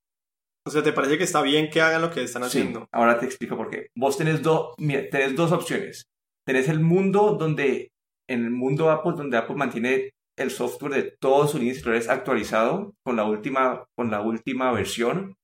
O 0.65 0.71
sea, 0.71 0.81
¿te 0.83 0.93
parece 0.93 1.17
que 1.17 1.23
está 1.25 1.41
bien 1.41 1.69
que 1.69 1.81
hagan 1.81 2.01
lo 2.01 2.11
que 2.11 2.23
están 2.23 2.43
Sí, 2.43 2.59
haciendo? 2.59 2.87
ahora 2.93 3.19
te 3.19 3.25
explico 3.25 3.57
por 3.57 3.69
qué. 3.69 3.87
Vos 3.97 4.17
tenés, 4.17 4.41
dos 4.41 4.73
mira, 4.77 5.09
tenés 5.09 5.35
dos 5.35 5.51
opciones. 5.51 6.03
Tenés 6.45 6.69
el 6.69 6.79
mundo 6.79 7.35
donde, 7.37 7.89
en 8.29 8.45
el 8.45 8.51
mundo 8.51 8.89
Apple, 8.91 9.13
donde 9.17 9.37
Apple 9.37 9.55
mantiene 9.55 10.11
el 10.37 10.51
software 10.51 10.93
de 10.93 11.13
todos 11.19 11.51
sus 11.51 11.59
celulares 11.59 12.07
actualizado 12.07 12.93
con 13.03 13.15
la 13.17 13.25
última, 13.25 13.83
con 13.97 14.09
la 14.09 14.21
última 14.21 14.71
versión. 14.71 15.35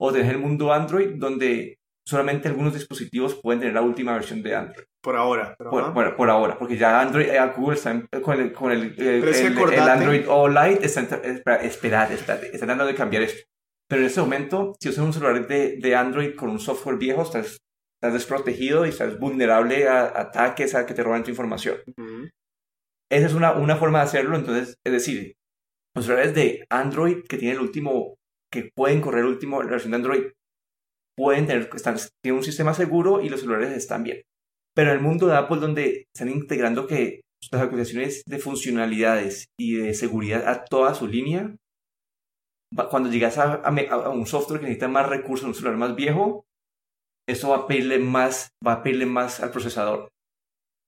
O 0.00 0.12
tenés 0.12 0.30
el 0.30 0.38
mundo 0.38 0.72
Android, 0.72 1.10
donde 1.16 1.77
solamente 2.08 2.48
algunos 2.48 2.74
dispositivos 2.74 3.34
pueden 3.42 3.60
tener 3.60 3.74
la 3.74 3.82
última 3.82 4.14
versión 4.14 4.42
de 4.42 4.54
Android. 4.54 4.86
Por 5.02 5.16
ahora. 5.16 5.54
pero, 5.58 5.70
Por, 5.70 5.92
bueno, 5.92 6.16
por 6.16 6.30
ahora, 6.30 6.58
porque 6.58 6.76
ya 6.76 7.00
Android, 7.00 7.26
eh, 7.28 7.52
Google 7.56 7.76
está 7.76 7.90
en- 7.90 8.08
con 8.22 8.40
el, 8.40 8.52
con 8.52 8.72
el, 8.72 8.94
que 8.96 9.18
el- 9.18 9.22
el 9.74 9.88
Android 9.88 10.24
All 10.28 10.54
Light, 10.54 10.82
está, 10.82 11.00
en- 11.00 11.24
espera, 11.36 11.56
esperad, 11.62 12.12
esperad, 12.12 12.44
están 12.44 12.60
tratando 12.60 12.86
de 12.86 12.94
cambiar 12.94 13.22
esto. 13.22 13.42
Pero 13.88 14.00
en 14.02 14.06
este 14.06 14.20
momento, 14.20 14.74
si 14.80 14.88
usas 14.88 15.04
un 15.04 15.12
celular 15.12 15.46
de, 15.46 15.76
de 15.78 15.94
Android 15.96 16.34
con 16.34 16.50
un 16.50 16.58
software 16.58 16.96
viejo, 16.98 17.22
estás, 17.22 17.58
estás 18.00 18.12
desprotegido 18.12 18.84
y 18.86 18.90
estás 18.90 19.18
vulnerable 19.18 19.88
a 19.88 20.04
ataques, 20.20 20.74
a 20.74 20.84
que 20.86 20.94
te 20.94 21.02
roben 21.02 21.22
tu 21.24 21.30
información. 21.30 21.76
Ujú. 21.96 22.28
Esa 23.10 23.26
es 23.26 23.34
una, 23.34 23.52
una 23.52 23.76
forma 23.76 23.98
de 23.98 24.04
hacerlo, 24.04 24.36
entonces, 24.36 24.76
es 24.84 24.92
decir, 24.92 25.34
los 25.94 26.04
celulares 26.04 26.34
de 26.34 26.64
Android 26.70 27.22
que 27.28 27.38
tienen 27.38 27.56
el 27.56 27.62
último, 27.62 28.14
que 28.52 28.70
pueden 28.74 29.00
correr 29.00 29.20
el 29.20 29.30
último, 29.30 29.62
la 29.62 29.70
versión 29.70 29.92
de 29.92 29.96
Android, 29.96 30.22
pueden 31.18 31.46
tener, 31.46 31.68
están, 31.74 31.96
tienen 32.22 32.38
un 32.38 32.44
sistema 32.44 32.72
seguro 32.72 33.20
y 33.20 33.28
los 33.28 33.40
celulares 33.40 33.72
están 33.72 34.04
bien. 34.04 34.22
Pero 34.74 34.90
en 34.92 34.98
el 34.98 35.02
mundo 35.02 35.26
de 35.26 35.36
Apple, 35.36 35.58
donde 35.58 36.04
están 36.14 36.30
integrando 36.30 36.86
que 36.86 37.22
las 37.50 37.62
actualizaciones 37.62 38.22
de 38.24 38.38
funcionalidades 38.38 39.46
y 39.58 39.74
de 39.74 39.94
seguridad 39.94 40.46
a 40.46 40.64
toda 40.64 40.94
su 40.94 41.08
línea, 41.08 41.56
cuando 42.90 43.10
llegas 43.10 43.38
a, 43.38 43.54
a 43.54 43.68
a 43.68 44.10
un 44.10 44.26
software 44.26 44.60
que 44.60 44.66
necesita 44.66 44.86
más 44.86 45.08
recursos, 45.08 45.48
un 45.48 45.54
celular 45.54 45.76
más 45.76 45.96
viejo, 45.96 46.44
eso 47.28 47.48
va 47.48 47.56
a 47.56 47.66
pedirle 47.66 47.98
más, 47.98 48.50
va 48.64 48.74
a 48.74 48.82
pedirle 48.82 49.06
más 49.06 49.40
al 49.40 49.50
procesador. 49.50 50.08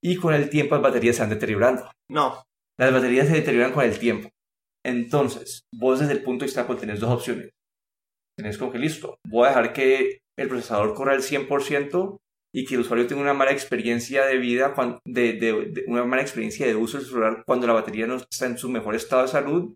Y 0.03 0.17
con 0.17 0.33
el 0.33 0.49
tiempo 0.49 0.77
las 0.77 0.85
baterías 0.85 1.17
se 1.17 1.23
van 1.23 1.31
deteriorando. 1.31 1.91
No. 2.09 2.45
Las 2.79 2.93
baterías 2.93 3.27
se 3.27 3.35
deterioran 3.35 3.73
con 3.73 3.85
el 3.85 3.99
tiempo. 3.99 4.29
Entonces, 4.87 5.63
vos 5.75 5.99
desde 5.99 6.13
el 6.13 6.23
punto 6.23 6.45
de 6.45 6.47
vista 6.47 6.63
Apple 6.63 6.77
tenés 6.77 7.01
dos 7.01 7.11
opciones. 7.11 7.51
Tenés 8.39 8.57
como 8.57 8.73
que 8.73 8.79
listo, 8.79 9.17
voy 9.27 9.47
a 9.47 9.49
dejar 9.49 9.73
que 9.73 10.20
el 10.39 10.49
procesador 10.49 10.95
corra 10.95 11.13
al 11.13 11.23
100% 11.23 12.19
y 12.53 12.65
que 12.65 12.75
el 12.75 12.81
usuario 12.81 13.07
tenga 13.07 13.23
una 13.23 13.35
mala 13.35 13.53
experiencia 13.53 14.27
de 14.27 14.39
vida, 14.39 14.75
de, 15.05 15.85
una 15.87 16.05
mala 16.05 16.23
experiencia 16.23 16.67
de 16.67 16.75
uso 16.75 16.99
del 16.99 17.07
celular 17.07 17.45
cuando 17.47 17.67
la 17.67 17.75
batería 17.75 18.07
no 18.07 18.17
está 18.17 18.47
en 18.47 18.59
su 18.59 18.69
mejor 18.69 18.95
estado 18.95 19.23
de 19.23 19.29
salud. 19.29 19.75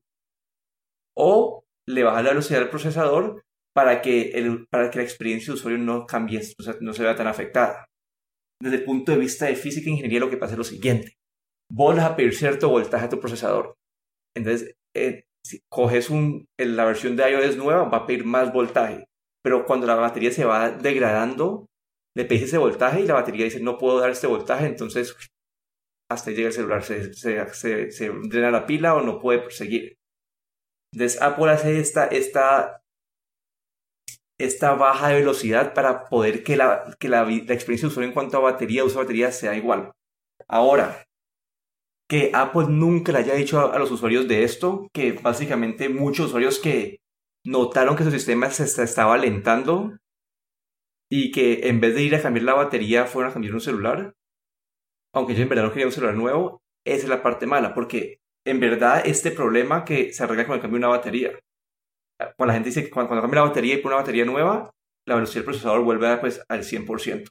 O 1.16 1.64
le 1.86 2.02
baja 2.02 2.22
la 2.22 2.30
velocidad 2.30 2.60
del 2.60 2.70
procesador 2.70 3.44
para 3.74 4.02
que, 4.02 4.30
el, 4.30 4.66
para 4.68 4.90
que 4.90 4.98
la 4.98 5.04
experiencia 5.04 5.52
de 5.52 5.58
usuario 5.58 5.78
no 5.78 6.06
cambie, 6.06 6.40
o 6.58 6.62
sea, 6.62 6.76
no 6.80 6.92
se 6.92 7.02
vea 7.02 7.14
tan 7.14 7.26
afectada. 7.26 7.86
Desde 8.60 8.78
el 8.78 8.84
punto 8.84 9.12
de 9.12 9.18
vista 9.18 9.46
de 9.46 9.56
física 9.56 9.88
e 9.88 9.92
ingeniería, 9.92 10.20
lo 10.20 10.30
que 10.30 10.36
pasa 10.36 10.54
es 10.54 10.58
lo 10.58 10.64
siguiente 10.64 11.16
vos 11.70 11.96
vas 11.96 12.04
a 12.04 12.16
pedir 12.16 12.34
cierto 12.34 12.68
voltaje 12.68 13.06
a 13.06 13.08
tu 13.08 13.20
procesador. 13.20 13.76
Entonces, 14.36 14.76
eh, 14.94 15.24
si 15.44 15.60
coges 15.68 16.10
un, 16.10 16.46
la 16.58 16.84
versión 16.84 17.16
de 17.16 17.30
iOS 17.30 17.56
nueva, 17.56 17.84
va 17.84 17.98
a 17.98 18.06
pedir 18.06 18.24
más 18.24 18.52
voltaje. 18.52 19.06
Pero 19.44 19.66
cuando 19.66 19.86
la 19.86 19.94
batería 19.94 20.32
se 20.32 20.44
va 20.44 20.70
degradando, 20.70 21.66
le 22.16 22.24
pedís 22.24 22.44
ese 22.44 22.58
voltaje 22.58 23.02
y 23.02 23.06
la 23.06 23.14
batería 23.14 23.44
dice, 23.44 23.60
no 23.60 23.76
puedo 23.76 24.00
dar 24.00 24.10
este 24.10 24.26
voltaje, 24.26 24.66
entonces 24.66 25.14
hasta 26.10 26.30
llega 26.30 26.48
el 26.48 26.54
celular, 26.54 26.82
se, 26.82 27.12
se, 27.12 27.46
se, 27.54 27.90
se 27.90 28.10
drena 28.28 28.50
la 28.50 28.66
pila 28.66 28.94
o 28.94 29.02
no 29.02 29.20
puede 29.20 29.40
proseguir. 29.40 29.96
Entonces, 30.92 31.20
Apple 31.20 31.50
hace 31.50 31.80
esta, 31.80 32.06
esta, 32.06 32.80
esta 34.38 34.74
baja 34.74 35.08
de 35.08 35.16
velocidad 35.16 35.74
para 35.74 36.04
poder 36.04 36.44
que 36.44 36.56
la, 36.56 36.96
que 36.98 37.08
la 37.08 37.22
experiencia 37.22 37.88
de 37.88 37.92
usuario 37.92 38.08
en 38.08 38.14
cuanto 38.14 38.36
a 38.36 38.40
batería, 38.52 38.84
uso 38.84 38.98
de 38.98 39.04
batería, 39.04 39.32
sea 39.32 39.56
igual. 39.56 39.90
Ahora, 40.48 41.04
que 42.08 42.30
Apple 42.32 42.66
nunca 42.68 43.12
le 43.12 43.18
haya 43.18 43.34
dicho 43.34 43.58
a, 43.58 43.74
a 43.74 43.78
los 43.78 43.90
usuarios 43.90 44.28
de 44.28 44.44
esto, 44.44 44.88
que 44.94 45.12
básicamente 45.12 45.88
muchos 45.88 46.26
usuarios 46.26 46.60
que 46.60 46.98
notaron 47.44 47.96
que 47.96 48.04
su 48.04 48.10
sistema 48.10 48.50
se 48.50 48.82
estaba 48.82 49.14
alentando 49.14 49.96
y 51.10 51.30
que 51.30 51.68
en 51.68 51.80
vez 51.80 51.94
de 51.94 52.02
ir 52.02 52.14
a 52.14 52.22
cambiar 52.22 52.44
la 52.44 52.54
batería 52.54 53.06
fueron 53.06 53.30
a 53.30 53.32
cambiar 53.32 53.54
un 53.54 53.60
celular, 53.60 54.14
aunque 55.14 55.32
ellos 55.32 55.42
en 55.42 55.48
verdad 55.48 55.64
no 55.64 55.70
querían 55.70 55.88
un 55.88 55.92
celular 55.92 56.16
nuevo, 56.16 56.62
esa 56.86 57.04
es 57.04 57.08
la 57.08 57.22
parte 57.22 57.46
mala, 57.46 57.74
porque 57.74 58.18
en 58.46 58.60
verdad 58.60 59.02
este 59.06 59.30
problema 59.30 59.84
que 59.84 60.12
se 60.12 60.24
arregla 60.24 60.46
con 60.46 60.56
el 60.56 60.60
cambio 60.60 60.80
de 60.80 60.86
una 60.86 60.96
batería. 60.96 61.38
Cuando 62.36 62.46
la 62.46 62.54
gente 62.54 62.68
dice 62.70 62.84
que 62.84 62.90
cuando, 62.90 63.08
cuando 63.08 63.22
cambia 63.22 63.40
la 63.40 63.48
batería 63.48 63.74
y 63.74 63.78
pone 63.78 63.94
una 63.94 64.02
batería 64.02 64.24
nueva, 64.24 64.70
la 65.06 65.14
velocidad 65.14 65.40
del 65.40 65.44
procesador 65.44 65.82
vuelve 65.82 66.08
a, 66.08 66.20
pues, 66.20 66.42
al 66.48 66.62
100%. 66.62 67.30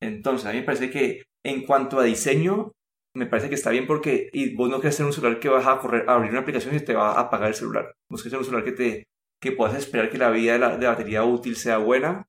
Entonces, 0.00 0.46
a 0.46 0.52
mí 0.52 0.60
me 0.60 0.64
parece 0.64 0.90
que 0.90 1.24
en 1.44 1.64
cuanto 1.64 1.98
a 1.98 2.04
diseño, 2.04 2.72
me 3.18 3.26
parece 3.26 3.48
que 3.48 3.56
está 3.56 3.70
bien 3.70 3.86
porque 3.86 4.30
y 4.32 4.54
vos 4.54 4.70
no 4.70 4.80
quieres 4.80 4.96
tener 4.96 5.08
un 5.08 5.12
celular 5.12 5.40
que 5.40 5.48
vas 5.48 5.66
a 5.66 5.78
correr, 5.78 6.08
a 6.08 6.14
abrir 6.14 6.30
una 6.30 6.40
aplicación 6.40 6.74
y 6.74 6.80
te 6.80 6.94
va 6.94 7.12
a 7.12 7.20
apagar 7.20 7.48
el 7.48 7.54
celular. 7.54 7.94
Vos 8.08 8.22
quieres 8.22 8.32
tener 8.32 8.38
un 8.38 8.44
celular 8.44 8.64
que 8.64 8.72
te 8.72 9.04
que 9.40 9.52
puedas 9.52 9.76
esperar 9.76 10.10
que 10.10 10.18
la 10.18 10.30
vida 10.30 10.54
de 10.54 10.58
la, 10.58 10.76
de 10.76 10.86
batería 10.86 11.24
útil 11.24 11.56
sea 11.56 11.78
buena, 11.78 12.26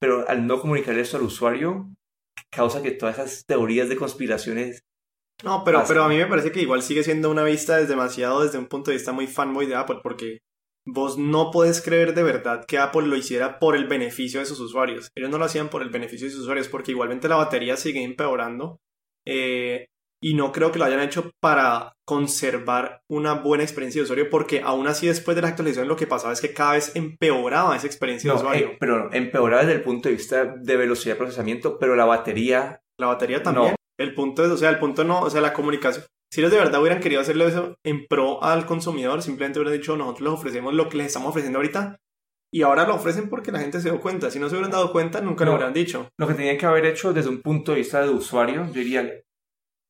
pero 0.00 0.28
al 0.28 0.46
no 0.46 0.60
comunicar 0.60 0.96
esto 0.98 1.16
al 1.16 1.24
usuario, 1.24 1.88
causa 2.50 2.82
que 2.82 2.92
todas 2.92 3.18
esas 3.18 3.44
teorías 3.46 3.88
de 3.88 3.96
conspiraciones 3.96 4.82
No, 5.44 5.62
pero, 5.64 5.82
pero 5.86 6.04
a 6.04 6.08
mí 6.08 6.16
me 6.16 6.26
parece 6.26 6.52
que 6.52 6.62
igual 6.62 6.82
sigue 6.82 7.02
siendo 7.02 7.30
una 7.30 7.44
vista 7.44 7.76
desde 7.76 7.90
demasiado 7.90 8.42
desde 8.44 8.58
un 8.58 8.66
punto 8.66 8.90
de 8.90 8.96
vista 8.96 9.12
muy 9.12 9.26
fanboy 9.26 9.66
de 9.66 9.74
Apple, 9.74 9.98
porque 10.02 10.38
vos 10.86 11.18
no 11.18 11.50
podés 11.50 11.82
creer 11.82 12.14
de 12.14 12.22
verdad 12.22 12.64
que 12.66 12.78
Apple 12.78 13.06
lo 13.08 13.16
hiciera 13.16 13.58
por 13.58 13.76
el 13.76 13.86
beneficio 13.86 14.40
de 14.40 14.46
sus 14.46 14.60
usuarios. 14.60 15.10
Ellos 15.16 15.30
no 15.30 15.38
lo 15.38 15.44
hacían 15.44 15.68
por 15.70 15.82
el 15.82 15.90
beneficio 15.90 16.26
de 16.26 16.32
sus 16.32 16.42
usuarios, 16.42 16.68
porque 16.68 16.92
igualmente 16.92 17.28
la 17.28 17.36
batería 17.36 17.76
sigue 17.76 18.02
empeorando. 18.02 18.78
eh, 19.26 19.86
y 20.22 20.34
no 20.34 20.52
creo 20.52 20.72
que 20.72 20.78
lo 20.78 20.84
hayan 20.84 21.00
hecho 21.00 21.30
para 21.40 21.94
conservar 22.06 23.02
una 23.08 23.34
buena 23.34 23.64
experiencia 23.64 24.00
de 24.00 24.04
usuario, 24.04 24.30
porque 24.30 24.62
aún 24.62 24.88
así 24.88 25.06
después 25.06 25.34
de 25.34 25.42
la 25.42 25.48
actualización 25.48 25.88
lo 25.88 25.96
que 25.96 26.06
pasaba 26.06 26.32
es 26.32 26.40
que 26.40 26.54
cada 26.54 26.72
vez 26.72 26.94
empeoraba 26.96 27.76
esa 27.76 27.86
experiencia 27.86 28.32
de 28.32 28.36
usuario. 28.36 28.68
eh, 28.68 28.76
pero 28.80 29.12
empeoraba 29.12 29.62
desde 29.62 29.74
el 29.74 29.82
punto 29.82 30.08
de 30.08 30.16
vista 30.16 30.44
de 30.44 30.76
velocidad 30.76 31.14
de 31.14 31.18
procesamiento, 31.18 31.78
pero 31.78 31.94
la 31.94 32.04
batería 32.04 32.80
La 32.98 33.08
batería 33.08 33.42
también. 33.42 33.70
No. 33.70 33.74
El 33.98 34.14
punto 34.14 34.44
es, 34.44 34.50
o 34.50 34.56
sea, 34.56 34.70
el 34.70 34.78
punto 34.78 35.04
no, 35.04 35.20
o 35.20 35.30
sea, 35.30 35.40
la 35.40 35.52
comunicación. 35.52 36.04
Si 36.32 36.40
ellos 36.40 36.52
de 36.52 36.58
verdad 36.58 36.80
hubieran 36.80 37.00
querido 37.00 37.20
hacerlo 37.20 37.46
eso 37.46 37.76
en 37.84 38.06
pro 38.06 38.42
al 38.42 38.66
consumidor, 38.66 39.22
simplemente 39.22 39.58
hubieran 39.58 39.78
dicho, 39.78 39.96
nosotros 39.96 40.22
les 40.22 40.32
ofrecemos 40.32 40.74
lo 40.74 40.88
que 40.88 40.98
les 40.98 41.06
estamos 41.06 41.30
ofreciendo 41.30 41.58
ahorita. 41.58 41.96
Y 42.52 42.62
ahora 42.62 42.86
lo 42.86 42.94
ofrecen 42.94 43.28
porque 43.28 43.52
la 43.52 43.60
gente 43.60 43.80
se 43.80 43.90
dio 43.90 44.00
cuenta. 44.00 44.30
Si 44.30 44.38
no 44.38 44.48
se 44.48 44.54
hubieran 44.54 44.70
dado 44.70 44.90
cuenta, 44.90 45.20
nunca 45.20 45.44
lo 45.44 45.52
hubieran 45.52 45.72
dicho. 45.72 46.08
lo 46.18 46.26
que 46.26 46.34
tenían 46.34 46.56
que 46.56 46.66
haber 46.66 46.86
hecho 46.86 47.12
desde 47.12 47.28
un 47.28 47.42
punto 47.42 47.72
de 47.72 47.78
vista 47.78 48.00
de 48.02 48.08
usuario, 48.08 48.66
yo 48.66 48.72
diría, 48.72 49.10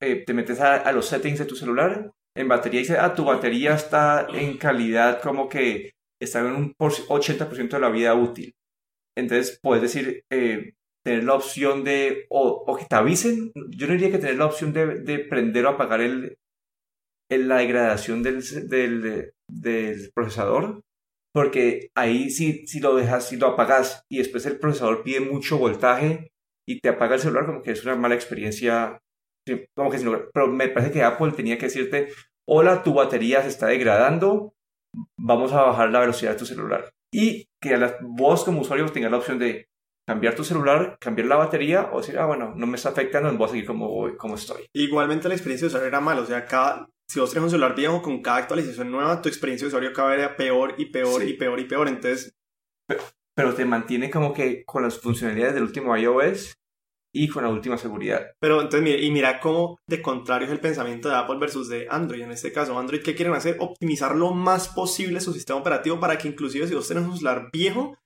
eh, 0.01 0.25
te 0.25 0.35
metes 0.35 0.61
a, 0.61 0.77
a 0.77 0.93
los 0.93 1.07
settings 1.07 1.39
de 1.41 1.45
tu 1.47 1.57
celular, 1.57 2.11
en 2.37 2.49
batería 2.49 2.81
dice, 2.81 2.99
ah, 2.99 3.15
tu 3.15 3.25
batería 3.25 3.75
está 3.75 4.27
en 4.33 4.59
calidad 4.59 5.21
como 5.23 5.49
que 5.49 5.93
está 6.21 6.41
en 6.41 6.47
un 6.47 6.75
por- 6.75 6.93
80% 7.09 7.77
de 7.77 7.83
la 7.83 7.91
vida 7.91 8.15
útil. 8.15 8.55
Entonces 9.17 9.59
puedes 9.63 9.83
decir, 9.83 10.25
eh, 10.31 10.73
tener 11.05 11.25
la 11.25 11.35
opción 11.35 11.85
de, 11.85 12.27
o, 12.31 12.65
o 12.67 12.77
que 12.77 12.87
te 12.87 12.97
avisen, 12.97 13.53
yo 13.71 13.87
no 13.87 13.93
diría 13.95 14.11
que 14.11 14.19
tener 14.19 14.37
la 14.37 14.47
opción 14.47 14.73
de, 14.73 15.01
de 15.01 15.19
prender 15.21 15.67
o 15.67 15.71
apagar 15.71 16.01
el, 16.01 16.37
el- 17.31 17.49
la 17.49 17.59
degradación 17.59 18.23
del, 18.23 18.43
del, 18.69 19.33
del 19.51 20.11
procesador, 20.15 20.83
porque 21.35 21.91
ahí 21.97 22.31
si, 22.31 22.67
si 22.67 22.81
lo 22.81 22.95
dejas, 22.97 23.29
si 23.29 23.37
lo 23.37 23.49
apagas 23.49 24.03
y 24.11 24.19
después 24.19 24.47
el 24.47 24.59
procesador 24.59 25.03
pide 25.03 25.21
mucho 25.21 25.59
voltaje 25.59 26.31
y 26.67 26.81
te 26.81 26.89
apaga 26.91 27.17
el 27.17 27.21
celular, 27.21 27.47
como 27.47 27.63
que 27.63 27.73
es 27.73 27.85
una 27.85 27.97
mala 27.97 28.15
experiencia. 28.15 28.99
Como 29.77 29.91
que 29.91 29.99
si 29.99 30.05
no- 30.05 30.19
pero 30.33 30.49
me 30.49 30.69
parece 30.69 30.93
que 30.93 31.03
Apple 31.03 31.33
tenía 31.33 31.59
que 31.59 31.67
decirte, 31.67 32.09
hola, 32.49 32.83
tu 32.83 32.95
batería 32.95 33.43
se 33.43 33.49
está 33.49 33.67
degradando, 33.67 34.53
vamos 35.19 35.53
a 35.53 35.63
bajar 35.63 35.91
la 35.91 36.01
velocidad 36.01 36.33
de 36.33 36.39
tu 36.39 36.47
celular. 36.47 36.91
Y 37.13 37.47
que 37.63 37.75
a 37.75 37.79
la- 37.79 37.97
vos 38.03 38.45
como 38.45 38.61
usuario 38.61 38.87
tengas 38.87 39.11
la 39.11 39.19
opción 39.19 39.39
de 39.39 39.67
cambiar 40.09 40.35
tu 40.35 40.45
celular, 40.45 40.97
cambiar 41.01 41.29
la 41.29 41.37
batería 41.37 41.91
o 41.93 41.99
decir, 42.01 42.19
ah, 42.19 42.25
bueno, 42.27 42.55
no 42.57 42.67
me 42.67 42.77
está 42.77 42.89
afectando, 42.91 43.31
voy 43.37 43.47
a 43.47 43.51
seguir 43.51 43.67
como, 43.67 44.17
como 44.17 44.35
estoy. 44.37 44.67
Igualmente 44.75 45.29
la 45.29 45.35
experiencia 45.35 45.67
de 45.67 45.69
usuario 45.69 45.89
era 45.89 46.01
mala. 46.01 46.23
O 46.23 46.27
sea, 46.27 46.47
cada, 46.47 46.87
si 47.11 47.21
vos 47.21 47.31
tenés 47.31 47.45
un 47.45 47.51
celular 47.51 47.75
viejo 47.75 48.01
con 48.01 48.23
cada 48.23 48.39
actualización 48.39 48.91
nueva, 48.91 49.21
tu 49.21 49.29
experiencia 49.29 49.67
de 49.67 49.69
usuario 49.69 49.93
cada 49.93 50.11
vez 50.11 50.19
era 50.21 50.37
peor 50.37 50.75
y 50.79 50.87
peor 50.87 51.21
Sí. 51.23 51.31
y 51.31 51.35
peor 51.35 51.61
y 51.61 51.65
peor. 51.65 51.89
Entonces, 51.89 52.33
pero 53.37 53.55
te 53.55 53.65
mantiene 53.65 54.11
como 54.11 54.33
que 54.33 54.65
con 54.65 54.83
las 54.83 54.99
funcionalidades 54.99 55.55
del 55.55 55.65
último 55.65 55.95
iOS 55.97 56.55
y 57.23 57.29
con 57.29 57.43
la 57.43 57.51
última 57.51 57.77
seguridad. 57.77 58.27
Pero 58.41 58.61
entonces, 58.61 58.83
mire, 58.83 59.03
y 59.03 59.11
mira 59.11 59.41
cómo 59.41 59.79
de 59.89 60.01
contrario 60.01 60.47
es 60.47 60.53
el 60.53 60.61
pensamiento 60.61 61.09
de 61.09 61.17
Apple 61.17 61.39
versus 61.39 61.69
de 61.69 61.87
Android. 61.91 62.23
En 62.23 62.31
este 62.31 62.53
caso, 62.53 62.79
Android, 62.79 63.03
¿qué 63.03 63.15
quieren 63.15 63.35
hacer? 63.35 63.57
Optimizar 63.59 64.15
lo 64.15 64.33
más 64.33 64.69
posible 64.69 65.21
su 65.21 65.33
sistema 65.33 65.59
operativo 65.59 65.99
para 65.99 66.17
que 66.17 66.29
inclusive 66.29 66.69
si 66.69 66.75
vos 66.75 66.87
tenés 66.87 67.05
un 67.05 67.17
celular 67.17 67.51
viejo, 67.53 67.99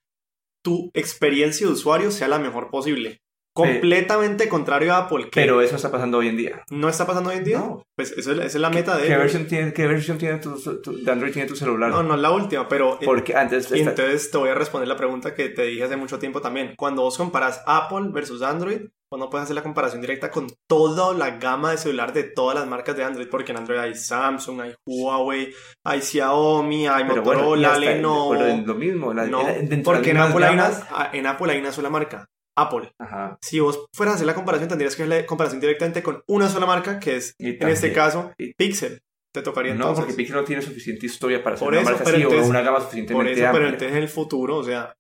tu 0.62 0.90
experiencia 0.95 1.66
de 1.66 1.73
usuario 1.73 2.11
sea 2.11 2.28
la 2.28 2.38
mejor 2.38 2.71
posible. 2.71 3.23
Completamente 3.54 4.49
contrario 4.49 4.95
a 4.95 4.99
Apple. 4.99 5.28
pero 5.31 5.61
eso 5.61 5.76
está 5.76 5.90
pasando 5.90 6.19
hoy 6.19 6.28
en 6.28 6.38
día. 6.38 6.62
¿No 6.71 6.88
está 6.88 7.07
pasando 7.07 7.31
hoy 7.31 7.37
en 7.37 7.45
día? 7.45 7.59
No. 7.59 7.83
Pues 7.95 8.12
eso 8.12 8.33
esa 8.33 8.45
es 8.45 8.54
la 8.54 8.71
meta 8.71 8.97
de 8.97 9.07
¿Qué 9.07 9.16
versión 9.16 9.47
tiene, 9.47 9.73
qué 9.75 9.87
versión 9.87 10.16
tiene 10.16 10.38
tu, 10.38 10.57
de 10.57 11.12
Android 11.12 11.33
tiene 11.33 11.49
tu 11.49 11.57
celular? 11.57 11.90
No, 11.90 12.02
no 12.02 12.14
es 12.14 12.21
la 12.21 12.31
última, 12.31 12.66
pero... 12.66 12.95
Eh, 12.95 13.04
Porque 13.04 13.37
antes... 13.37 13.71
entonces 13.71 14.31
te 14.31 14.38
voy 14.38 14.49
a 14.49 14.54
responder 14.54 14.88
la 14.88 14.97
pregunta 14.97 15.35
que 15.35 15.50
te 15.50 15.64
dije 15.64 15.85
hace 15.85 15.97
mucho 15.97 16.19
tiempo 16.19 16.40
también. 16.40 16.75
Cuando 16.76 17.02
vos 17.02 17.19
comparas 17.19 17.62
Apple 17.66 18.09
versus 18.11 18.40
Android, 18.40 18.88
no 19.16 19.31
puedes 19.31 19.45
hacer 19.45 19.57
la 19.57 19.62
comparación 19.62 20.00
directa 20.00 20.31
con 20.31 20.49
toda 20.66 21.14
la 21.14 21.38
gama 21.38 21.71
de 21.73 21.78
celular 21.78 22.12
de 22.12 22.25
todas 22.25 22.59
las 22.59 22.66
marcas 22.66 22.97
de 22.97 23.04
Android, 23.04 23.28
porque 23.28 23.52
en 23.52 23.59
Android 23.59 23.78
hay 23.78 23.95
Samsung, 23.95 24.61
hay 24.61 24.75
Huawei, 24.87 25.52
hay 25.85 26.02
Xiaomi, 26.02 26.87
hay 26.87 27.04
Motorola, 27.04 27.78
Lenovo. 27.78 28.31
Pero 28.33 28.47
es 28.47 28.66
lo 28.66 28.75
mismo. 28.75 29.14
no, 29.14 29.45
porque 29.85 30.11
en 30.11 30.19
Apple, 30.19 30.47
hay 30.47 30.54
una, 30.54 30.71
en 31.12 31.26
Apple 31.26 31.52
hay 31.52 31.59
una 31.59 31.73
sola 31.73 31.90
marca. 31.90 32.26
Apple. 32.57 32.92
Si 33.40 33.61
vos 33.61 33.87
fueras 33.95 34.12
a 34.12 34.16
hacer 34.16 34.26
la 34.26 34.35
comparación, 34.35 34.69
tendrías 34.69 34.95
que 34.95 35.04
hacer 35.04 35.21
la 35.21 35.26
comparación 35.26 35.61
directamente 35.61 36.02
con 36.02 36.23
una 36.26 36.49
sola 36.49 36.66
marca, 36.66 36.99
que 36.99 37.16
es, 37.16 37.35
en 37.38 37.69
este 37.69 37.92
caso, 37.92 38.33
Pixel. 38.57 39.02
Te 39.35 39.40
tocaría 39.40 39.73
entonces. 39.73 39.97
No, 39.97 40.04
porque 40.04 40.14
Pixel 40.14 40.37
no 40.37 40.45
tiene 40.45 40.61
suficiente 40.61 41.07
historia 41.07 41.42
para 41.42 41.57
ser 41.57 41.66
una 41.66 41.81
marca 41.81 42.04
así 42.04 42.23
o 42.23 42.47
una 42.47 42.61
gama 42.61 42.81
suficientemente 42.81 43.33
por 43.33 43.42
eso, 43.42 43.52
Pero 43.52 43.64
entonces 43.66 43.97
en 43.97 44.02
el 44.02 44.09
futuro, 44.11 44.59
o 44.59 44.62
sea, 44.62 44.95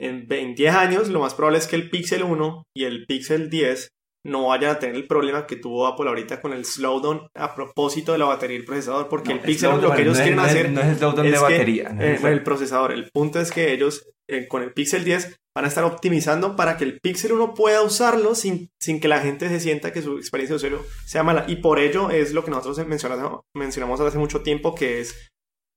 en, 0.00 0.54
10 0.54 0.74
años, 0.74 1.08
lo 1.08 1.20
más 1.20 1.34
probable 1.34 1.58
es 1.58 1.66
que 1.66 1.76
el 1.76 1.90
Pixel 1.90 2.22
1 2.22 2.64
y 2.76 2.84
el 2.84 3.06
Pixel 3.06 3.50
10 3.50 3.88
no 4.26 4.48
vayan 4.48 4.72
a 4.72 4.78
tener 4.78 4.96
el 4.96 5.06
problema 5.06 5.46
que 5.46 5.56
tuvo 5.56 5.86
Apple 5.86 6.08
ahorita 6.08 6.40
con 6.40 6.52
el 6.52 6.64
slowdown 6.64 7.28
a 7.34 7.54
propósito 7.54 8.12
de 8.12 8.18
la 8.18 8.24
batería 8.24 8.56
y 8.56 8.60
el 8.60 8.66
procesador, 8.66 9.08
porque 9.08 9.32
el 9.32 9.40
Pixel 9.40 9.80
lo 9.80 9.92
que 9.94 10.02
ellos 10.02 10.18
quieren 10.18 10.40
hacer 10.40 10.70
no 10.70 10.80
es 10.80 10.88
el 10.88 10.96
slowdown 10.96 11.30
de 11.30 11.38
batería, 11.38 11.96
eh, 12.00 12.18
el 12.22 12.42
procesador. 12.42 12.92
El 12.92 13.08
punto 13.12 13.40
es 13.40 13.52
que 13.52 13.72
ellos 13.72 14.08
eh, 14.28 14.48
con 14.48 14.62
el 14.62 14.72
Pixel 14.72 15.04
10 15.04 15.36
van 15.54 15.64
a 15.64 15.68
estar 15.68 15.84
optimizando 15.84 16.56
para 16.56 16.76
que 16.76 16.84
el 16.84 16.98
Pixel 17.00 17.32
1 17.32 17.54
pueda 17.54 17.82
usarlo 17.82 18.34
sin, 18.34 18.68
sin 18.80 19.00
que 19.00 19.08
la 19.08 19.20
gente 19.20 19.48
se 19.48 19.60
sienta 19.60 19.92
que 19.92 20.02
su 20.02 20.18
experiencia 20.18 20.54
de 20.54 20.56
usuario 20.56 20.84
sea 21.06 21.22
mala. 21.22 21.44
Y 21.48 21.56
por 21.56 21.78
ello 21.78 22.10
es 22.10 22.32
lo 22.32 22.44
que 22.44 22.50
nosotros 22.50 22.84
mencionamos, 22.86 23.42
mencionamos 23.54 24.00
hace 24.00 24.18
mucho 24.18 24.42
tiempo, 24.42 24.74
que 24.74 25.00
es, 25.00 25.30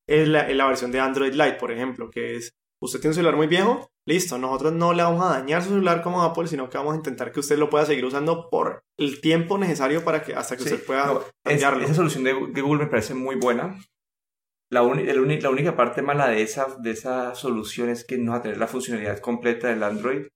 es 0.08 0.28
la, 0.28 0.50
la 0.50 0.68
versión 0.68 0.92
de 0.92 1.00
Android 1.00 1.34
Lite, 1.34 1.54
por 1.54 1.72
ejemplo, 1.72 2.10
que 2.10 2.36
es 2.36 2.52
usted 2.82 3.00
tiene 3.00 3.12
un 3.12 3.16
celular 3.16 3.36
muy 3.36 3.48
viejo, 3.48 3.90
listo, 4.10 4.40
nosotros 4.40 4.74
no 4.74 4.92
le 4.92 5.04
vamos 5.04 5.24
a 5.24 5.40
dañar 5.40 5.62
su 5.62 5.70
celular 5.70 6.02
como 6.02 6.24
Apple, 6.24 6.48
sino 6.48 6.68
que 6.68 6.80
vamos 6.80 6.94
a 6.94 6.98
intentar 6.98 7.32
que 7.32 7.40
usted 7.40 7.60
lo 7.60 7.70
pueda 7.70 7.86
seguir 7.86 8.04
usando 8.04 8.50
por 8.50 8.82
el 8.98 9.22
tiempo 9.22 9.60
necesario 9.60 10.04
para 10.04 10.24
que 10.24 10.34
hasta 10.34 10.58
que 10.58 10.64
usted 10.64 10.84
pueda 10.84 11.20
cambiarlo. 11.46 11.84
esa 11.84 11.94
solución 11.94 12.24
de, 12.24 12.34
Google 12.34 12.86
me 12.86 12.90
parece 12.90 13.14
muy 13.14 13.36
buena. 13.36 13.80
La, 14.72 14.82
la, 14.82 15.50
única 15.50 15.76
parte 15.76 16.02
mala 16.02 16.28
de 16.28 16.42
esa, 16.42 16.68
de 16.80 16.92
esa 16.92 17.36
solución 17.36 17.90
es 17.90 18.04
que 18.04 18.18
no 18.18 18.32
va 18.32 18.38
a 18.38 18.42
tener 18.42 18.58
la 18.58 18.68
funcionalidad 18.68 19.20
completa 19.20 19.68
del 19.68 19.84
Android. 19.84 20.28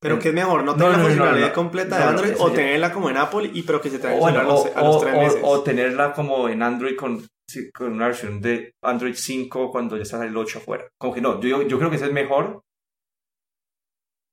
Pero 0.00 0.18
¿qué 0.18 0.28
es 0.30 0.34
mejor? 0.34 0.64
¿No 0.64 0.74
tener 0.74 0.92
la 0.92 0.98
funcionalidad 0.98 1.54
completa 1.54 1.98
de 1.98 2.04
Android 2.04 2.34
o 2.38 2.50
tenerla 2.50 2.92
como 2.92 3.10
en 3.10 3.16
Apple 3.16 3.50
y 3.54 3.62
pero 3.62 3.80
que 3.80 3.90
se 3.90 4.00
traiga 4.00 4.26
a, 4.26 4.42
los, 4.42 4.66
a 4.74 4.82
los 4.82 5.00
tres 5.00 5.14
meses? 5.14 5.40
O, 5.42 5.62
tenerla 5.62 6.12
como 6.12 6.48
en 6.48 6.62
Android 6.62 6.96
con 6.96 7.24
con 7.74 7.92
una 7.92 8.06
versión 8.06 8.40
de 8.40 8.74
Android 8.82 9.14
5 9.14 9.70
cuando 9.70 9.96
ya 9.96 10.02
está 10.02 10.24
el 10.24 10.36
8 10.36 10.58
afuera. 10.58 10.88
Como 10.98 11.12
que 11.12 11.20
no, 11.20 11.40
yo, 11.40 11.62
yo 11.62 11.78
creo 11.78 11.90
que 11.90 11.96
ese 11.96 12.06
es 12.06 12.12
mejor. 12.12 12.62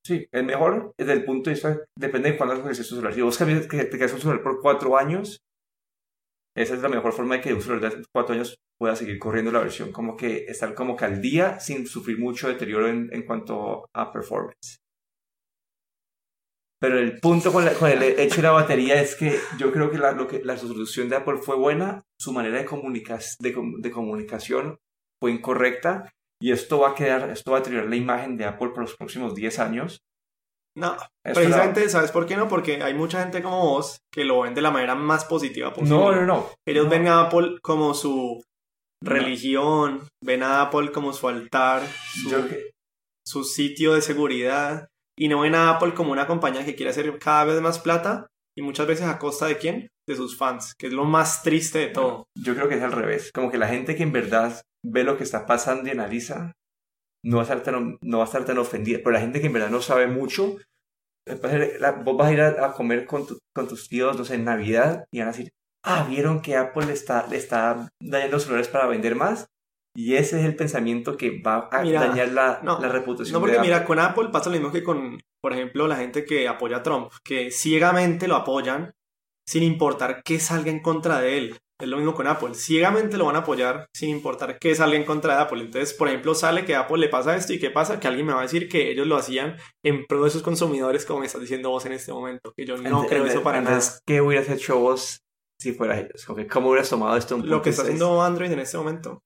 Sí, 0.09 0.27
es 0.31 0.43
mejor 0.43 0.91
desde 0.97 1.13
el 1.13 1.23
punto 1.23 1.51
de 1.51 1.53
vista, 1.53 1.85
depende 1.95 2.31
de 2.31 2.37
cuándo 2.37 2.55
actualices 2.55 2.89
tu 2.89 2.95
celular. 2.95 3.13
Si 3.13 3.21
vos 3.21 3.37
cambias, 3.37 3.67
que 3.67 3.83
te 3.83 3.95
quedas 3.95 4.19
celular 4.19 4.41
por 4.41 4.59
4 4.59 4.97
años, 4.97 5.37
esa 6.57 6.73
es 6.73 6.81
la 6.81 6.89
mejor 6.89 7.13
forma 7.13 7.35
de 7.35 7.41
que 7.41 7.53
un 7.53 7.61
celular 7.61 7.95
de 7.95 8.03
4 8.11 8.33
años 8.33 8.57
pueda 8.79 8.95
seguir 8.95 9.19
corriendo 9.19 9.51
la 9.51 9.59
versión, 9.59 9.91
como 9.91 10.17
que 10.17 10.45
estar 10.45 10.73
como 10.73 10.95
que 10.95 11.05
al 11.05 11.21
día 11.21 11.59
sin 11.59 11.85
sufrir 11.85 12.17
mucho 12.17 12.47
deterioro 12.47 12.87
en, 12.87 13.07
en 13.13 13.23
cuanto 13.23 13.87
a 13.93 14.11
performance. 14.11 14.79
Pero 16.81 16.97
el 16.97 17.19
punto 17.19 17.53
con, 17.53 17.67
el 17.67 18.01
hecho 18.01 18.37
de 18.37 18.41
la 18.41 18.51
batería 18.51 18.99
es 18.99 19.15
que 19.15 19.37
yo 19.59 19.71
creo 19.71 19.91
que 19.91 19.99
la, 19.99 20.13
lo 20.13 20.27
que 20.27 20.43
la 20.43 20.57
solución 20.57 21.07
de 21.07 21.17
Apple 21.17 21.37
fue 21.37 21.55
buena, 21.55 22.01
su 22.19 22.33
manera 22.33 22.57
de, 22.57 22.63
de, 22.63 23.91
comunicación 23.91 24.79
fue 25.21 25.31
incorrecta 25.33 26.11
y 26.41 26.51
esto 26.51 26.79
va 26.79 26.91
a 26.91 26.95
quedar, 26.95 27.29
esto 27.29 27.51
va 27.51 27.57
a 27.57 27.59
deteriorar 27.61 27.89
la 27.89 27.95
imagen 27.95 28.37
de 28.37 28.45
Apple 28.45 28.69
por 28.69 28.81
los 28.81 28.95
próximos 28.95 29.35
10 29.35 29.59
años. 29.59 29.99
No, 30.77 30.95
precisamente, 31.23 31.89
¿sabes 31.89 32.11
por 32.11 32.25
qué 32.25 32.37
no? 32.37 32.47
Porque 32.47 32.81
hay 32.81 32.93
mucha 32.93 33.21
gente 33.21 33.41
como 33.41 33.59
vos 33.59 33.99
que 34.13 34.23
lo 34.23 34.41
ven 34.41 34.53
de 34.53 34.61
la 34.61 34.71
manera 34.71 34.95
más 34.95 35.25
positiva 35.25 35.73
posible. 35.73 35.97
No, 35.97 36.11
no, 36.13 36.25
no. 36.25 36.49
Ellos 36.65 36.87
ven 36.89 37.07
a 37.07 37.21
Apple 37.21 37.57
como 37.61 37.93
su 37.93 38.41
religión, 39.03 40.07
ven 40.23 40.43
a 40.43 40.61
Apple 40.61 40.91
como 40.91 41.11
su 41.11 41.27
altar, 41.27 41.83
su 43.25 43.43
sitio 43.43 43.93
de 43.93 44.01
seguridad 44.01 44.87
y 45.17 45.27
no 45.27 45.41
ven 45.41 45.55
a 45.55 45.71
Apple 45.71 45.93
como 45.93 46.11
una 46.13 46.27
compañía 46.27 46.63
que 46.63 46.75
quiere 46.75 46.91
hacer 46.91 47.17
cada 47.19 47.45
vez 47.45 47.61
más 47.61 47.79
plata 47.79 48.27
y 48.57 48.61
muchas 48.61 48.87
veces 48.87 49.05
a 49.05 49.19
costa 49.19 49.47
de 49.47 49.57
quién? 49.57 49.89
De 50.07 50.15
sus 50.15 50.37
fans, 50.37 50.73
que 50.77 50.87
es 50.87 50.93
lo 50.93 51.03
más 51.03 51.43
triste 51.43 51.79
de 51.79 51.87
todo. 51.87 52.25
Yo 52.37 52.55
creo 52.55 52.69
que 52.69 52.75
es 52.75 52.81
al 52.81 52.91
revés, 52.91 53.31
como 53.33 53.51
que 53.51 53.57
la 53.57 53.67
gente 53.67 53.95
que 53.95 54.03
en 54.03 54.11
verdad 54.11 54.61
ve 54.85 55.03
lo 55.03 55.17
que 55.17 55.23
está 55.23 55.45
pasando 55.45 55.87
y 55.87 55.91
analiza 55.91 56.53
no 57.23 57.37
va 57.37 57.43
a 57.43 57.45
estar 57.45 57.63
tan, 57.63 57.97
no 58.01 58.17
va 58.17 58.23
a 58.23 58.27
estar 58.27 58.45
tan 58.45 58.57
ofendida, 58.57 58.99
pero 58.99 59.11
la 59.11 59.19
gente 59.19 59.41
que 59.41 59.47
en 59.47 59.53
verdad 59.53 59.69
no 59.69 59.81
sabe 59.81 60.07
mucho, 60.07 60.57
vos 61.27 62.17
vas 62.17 62.27
a 62.27 62.33
ir 62.33 62.41
a, 62.41 62.73
comer 62.73 63.05
con, 63.05 63.25
con, 63.53 63.67
tus 63.67 63.89
tíos, 63.89 64.17
no 64.17 64.25
sé, 64.25 64.35
en 64.35 64.45
Navidad 64.45 65.05
y 65.11 65.19
van 65.19 65.27
a 65.27 65.31
decir, 65.31 65.51
ah, 65.83 66.05
¿vieron 66.09 66.41
que 66.41 66.55
Apple 66.55 66.91
está, 66.91 67.27
le 67.27 67.37
está 67.37 67.89
dañando 68.01 68.37
los 68.37 68.43
celulares 68.43 68.69
para 68.69 68.87
vender 68.87 69.15
más? 69.15 69.47
Y 69.95 70.15
ese 70.15 70.39
es 70.39 70.45
el 70.45 70.55
pensamiento 70.55 71.17
que 71.17 71.41
va 71.41 71.67
a 71.71 71.83
dañar 71.83 72.29
la, 72.29 72.61
la, 72.63 72.89
reputación. 72.89 73.33
No, 73.33 73.39
porque 73.39 73.59
mira, 73.59 73.83
con 73.85 73.99
Apple 73.99 74.29
pasa 74.31 74.49
lo 74.49 74.55
mismo 74.55 74.71
que 74.71 74.83
con, 74.83 75.19
por 75.41 75.51
ejemplo, 75.51 75.87
la 75.87 75.97
gente 75.97 76.25
que 76.25 76.47
apoya 76.47 76.77
a 76.77 76.83
Trump, 76.83 77.11
que 77.23 77.51
ciegamente 77.51 78.27
lo 78.27 78.35
apoyan 78.35 78.93
sin 79.47 79.63
importar 79.63 80.21
qué 80.23 80.39
salga 80.39 80.71
en 80.71 80.81
contra 80.81 81.19
de 81.19 81.37
él. 81.37 81.57
Es 81.81 81.87
lo 81.87 81.95
mismo 81.95 82.13
con 82.13 82.27
Apple. 82.27 82.55
Ciegamente 82.55 83.17
lo 83.17 83.25
van 83.25 83.37
a 83.37 83.39
apoyar 83.39 83.87
sin 83.93 84.09
importar 84.09 84.59
qué 84.59 84.75
salga 84.75 84.97
en 84.97 85.05
contra 85.05 85.35
de 85.35 85.41
Apple. 85.43 85.61
Entonces, 85.61 85.93
por 85.93 86.09
ejemplo, 86.09 86.35
sale 86.35 86.65
que 86.65 86.75
a 86.75 86.81
Apple 86.81 86.97
le 86.97 87.07
pasa 87.07 87.37
esto 87.37 87.53
y 87.53 87.59
qué 87.59 87.69
pasa, 87.69 88.01
que 88.01 88.07
alguien 88.07 88.25
me 88.25 88.33
va 88.33 88.39
a 88.39 88.43
decir 88.43 88.67
que 88.67 88.91
ellos 88.91 89.07
lo 89.07 89.15
hacían 89.15 89.55
en 89.83 90.05
pro 90.05 90.25
de 90.25 90.29
sus 90.29 90.43
consumidores, 90.43 91.05
como 91.05 91.21
me 91.21 91.27
estás 91.27 91.41
diciendo 91.41 91.69
vos 91.69 91.85
en 91.85 91.93
este 91.93 92.11
momento. 92.11 92.51
Que 92.55 92.65
yo 92.65 92.75
no 92.77 93.05
creo 93.05 93.25
eso 93.25 93.41
para 93.41 93.59
entonces, 93.59 93.91
nada. 93.91 93.99
¿Qué 94.05 94.19
hubieras 94.19 94.49
hecho 94.49 94.77
vos 94.77 95.21
si 95.57 95.71
fuera 95.71 95.97
ellos? 95.97 96.27
¿Cómo 96.51 96.69
hubieras 96.69 96.89
tomado 96.89 97.15
esto? 97.15 97.37
Un 97.37 97.47
lo 97.47 97.61
que 97.61 97.69
está 97.69 97.83
haciendo 97.83 98.21
Android 98.21 98.51
en 98.51 98.59
este 98.59 98.77
momento. 98.77 99.21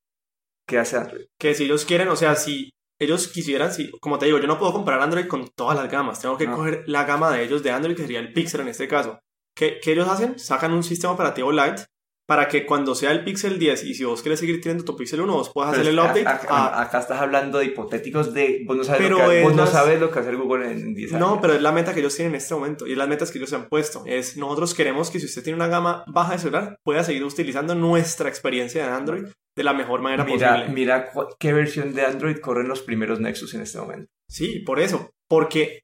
¿Qué 0.67 0.77
hace 0.77 0.97
Android? 0.97 1.25
Que 1.39 1.55
si 1.55 1.63
ellos 1.63 1.85
quieren, 1.85 2.07
o 2.09 2.15
sea, 2.15 2.35
si 2.35 2.69
ellos 3.01 3.27
quisieran, 3.29 3.73
si, 3.73 3.89
como 3.99 4.19
te 4.19 4.27
digo, 4.27 4.37
yo 4.37 4.47
no 4.47 4.59
puedo 4.59 4.73
comprar 4.73 5.01
Android 5.01 5.25
con 5.25 5.49
todas 5.57 5.75
las 5.75 5.91
gamas, 5.91 6.21
tengo 6.21 6.37
que 6.37 6.45
coger 6.45 6.83
la 6.85 7.03
gama 7.05 7.31
de 7.31 7.43
ellos 7.43 7.63
de 7.63 7.71
Android, 7.71 7.95
que 7.95 8.03
sería 8.03 8.19
el 8.19 8.31
Pixel 8.31 8.61
en 8.61 8.67
este 8.67 8.87
caso. 8.87 9.19
¿Qué, 9.57 9.79
¿Qué, 9.81 9.93
ellos 9.93 10.07
hacen? 10.07 10.37
Sacan 10.37 10.71
un 10.71 10.83
sistema 10.83 11.13
operativo 11.13 11.51
Lite 11.51 11.85
para 12.25 12.47
que 12.47 12.65
cuando 12.65 12.95
sea 12.95 13.11
el 13.11 13.23
Pixel 13.23 13.59
10 13.59 13.83
y 13.83 13.93
si 13.93 14.05
vos 14.05 14.21
quieres 14.21 14.39
seguir 14.39 14.61
teniendo 14.61 14.85
tu 14.85 14.95
Pixel 14.95 15.21
1, 15.21 15.33
vos 15.33 15.51
puedas 15.53 15.73
hacer 15.73 15.87
el 15.87 15.99
update. 15.99 16.25
Acá, 16.27 16.99
estás 16.99 17.21
hablando 17.21 17.59
de 17.59 17.65
hipotéticos 17.65 18.33
de. 18.33 18.63
Vos 18.65 18.77
no 18.77 18.83
sabes, 18.83 19.09
lo, 19.09 19.29
que, 19.29 19.41
vos 19.43 19.55
no 19.55 19.67
sabes 19.67 19.99
lo 19.99 20.09
que 20.09 20.19
hacer 20.19 20.37
Google 20.37 20.71
en 20.71 20.93
10 20.93 21.13
años. 21.13 21.27
No, 21.27 21.41
pero 21.41 21.53
es 21.53 21.61
la 21.61 21.71
meta 21.71 21.93
que 21.93 21.99
ellos 21.99 22.15
tienen 22.15 22.33
en 22.33 22.37
este 22.37 22.53
momento 22.53 22.87
y 22.87 22.93
es 22.93 22.97
las 22.97 23.07
metas 23.07 23.31
que 23.31 23.39
ellos 23.39 23.49
se 23.49 23.55
han 23.57 23.67
puesto. 23.67 24.03
Es 24.05 24.37
nosotros 24.37 24.73
queremos 24.73 25.09
que 25.09 25.19
si 25.19 25.25
usted 25.25 25.43
tiene 25.43 25.57
una 25.57 25.67
gama 25.67 26.03
baja 26.07 26.33
de 26.33 26.39
celular, 26.39 26.77
pueda 26.83 27.03
seguir 27.03 27.23
utilizando 27.23 27.75
nuestra 27.75 28.29
experiencia 28.29 28.85
de 28.85 28.91
Android 28.91 29.25
de 29.55 29.63
la 29.63 29.73
mejor 29.73 30.01
manera 30.01 30.25
posible. 30.25 30.69
Mira 30.69 31.11
qué 31.39 31.53
versión 31.53 31.93
de 31.93 32.05
Android 32.05 32.37
corren 32.37 32.67
los 32.67 32.81
primeros 32.81 33.19
Nexus 33.19 33.53
en 33.53 33.61
este 33.61 33.79
momento. 33.79 34.07
Sí, 34.29 34.59
por 34.59 34.79
eso. 34.79 35.11
Porque 35.27 35.81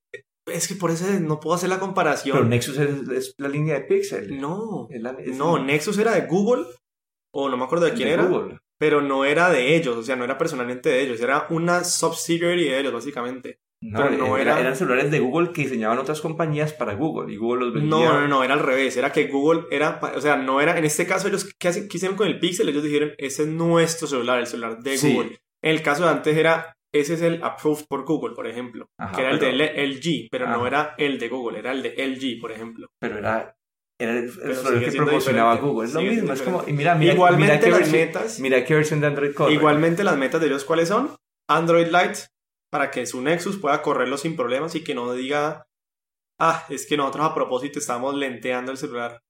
es 0.51 0.67
que 0.67 0.75
por 0.75 0.91
eso 0.91 1.05
no 1.19 1.39
puedo 1.39 1.55
hacer 1.55 1.69
la 1.69 1.79
comparación. 1.79 2.37
Pero 2.37 2.49
Nexus 2.49 2.77
es, 2.77 3.35
la 3.37 3.49
línea 3.49 3.75
de 3.75 3.81
Pixel. 3.81 4.39
No, 4.39 4.87
no, 5.35 5.63
Nexus 5.63 5.97
era 5.97 6.13
de 6.13 6.27
Google, 6.27 6.65
o 7.33 7.49
no 7.49 7.57
me 7.57 7.63
acuerdo 7.63 7.85
de 7.85 7.93
quién 7.93 8.09
era. 8.09 8.29
Pero 8.77 9.01
no 9.01 9.25
era 9.25 9.49
de 9.49 9.75
ellos, 9.75 9.97
o 9.97 10.03
sea, 10.03 10.15
no 10.15 10.23
era 10.23 10.37
personalmente 10.37 10.89
de 10.89 11.01
ellos, 11.01 11.19
era 11.19 11.47
una 11.49 11.83
subsidiary 11.83 12.63
de 12.63 12.79
ellos, 12.79 12.93
básicamente. 12.93 13.59
No, 13.81 14.09
no 14.09 14.37
era... 14.37 14.59
eran 14.59 14.75
celulares 14.75 15.09
de 15.09 15.19
Google 15.19 15.51
que 15.53 15.61
diseñaban 15.61 15.99
otras 15.99 16.19
compañías 16.19 16.73
para 16.73 16.95
Google 16.95 17.33
y 17.33 17.37
Google 17.37 17.65
los 17.65 17.73
vendía. 17.73 17.89
No, 17.89 18.21
no, 18.21 18.27
no, 18.27 18.43
era 18.43 18.53
al 18.53 18.59
revés. 18.59 18.97
Era 18.97 19.11
que 19.11 19.27
Google 19.27 19.63
era, 19.71 19.99
o 20.15 20.21
sea, 20.21 20.35
no 20.35 20.59
era, 20.59 20.77
en 20.77 20.85
este 20.85 21.05
caso 21.05 21.27
ellos, 21.27 21.53
¿qué, 21.57 21.69
hicieron 21.69 22.17
con 22.17 22.27
el 22.27 22.39
Pixel? 22.39 22.67
Ellos 22.67 22.83
dijeron, 22.83 23.13
ese 23.17 23.43
es 23.43 23.47
nuestro 23.49 24.07
celular, 24.07 24.39
el 24.39 24.47
celular 24.47 24.79
de 24.79 24.97
Google. 24.97 25.39
En 25.61 25.71
el 25.71 25.81
caso 25.81 26.03
de 26.03 26.11
antes 26.11 26.37
era 26.37 26.75
ese 26.93 27.13
es 27.13 27.21
el 27.21 27.43
approved 27.43 27.85
por 27.87 28.05
Google, 28.05 28.35
por 28.35 28.47
ejemplo, 28.47 28.87
que 29.15 29.21
era 29.21 29.31
el 29.31 29.39
de 29.39 29.87
LG, 29.87 30.29
pero 30.31 30.47
no 30.47 30.65
era 30.65 30.95
el 30.97 31.19
de 31.19 31.29
Google, 31.29 31.59
era 31.59 31.71
el 31.71 31.83
de 31.83 31.95
LG, 31.95 32.41
por 32.41 32.51
ejemplo. 32.51 32.87
Pero 32.99 33.17
era, 33.19 33.55
era 33.99 34.13
el, 34.13 34.25
el 34.25 34.85
que 34.85 34.97
proporcionaba 34.97 35.55
Google. 35.57 35.87
Es 35.87 35.93
lo 35.93 36.01
mismo, 36.01 36.33
es 36.33 36.41
como, 36.41 36.63
mira, 36.63 36.95
mira, 36.95 37.13
Igualmente 37.13 37.67
mira 37.67 37.79
las 37.79 37.91
metas, 37.91 38.39
mira 38.39 38.63
qué 38.63 38.75
versión 38.75 39.01
de 39.01 39.07
Android 39.07 39.33
corre. 39.33 39.53
Igualmente 39.53 40.03
las 40.03 40.17
metas 40.17 40.41
de 40.41 40.47
ellos, 40.47 40.65
¿cuáles 40.65 40.87
son? 40.87 41.15
Android 41.47 41.87
Lite 41.87 42.27
para 42.71 42.91
que 42.91 43.05
su 43.05 43.21
Nexus 43.21 43.57
pueda 43.57 43.81
correrlo 43.81 44.17
sin 44.17 44.35
problemas 44.35 44.75
y 44.75 44.83
que 44.83 44.95
no 44.95 45.11
diga, 45.13 45.67
ah, 46.39 46.65
es 46.69 46.87
que 46.87 46.97
nosotros 46.97 47.25
a 47.25 47.35
propósito 47.35 47.79
estamos 47.79 48.15
lenteando 48.15 48.71
el 48.71 48.77
celular. 48.77 49.21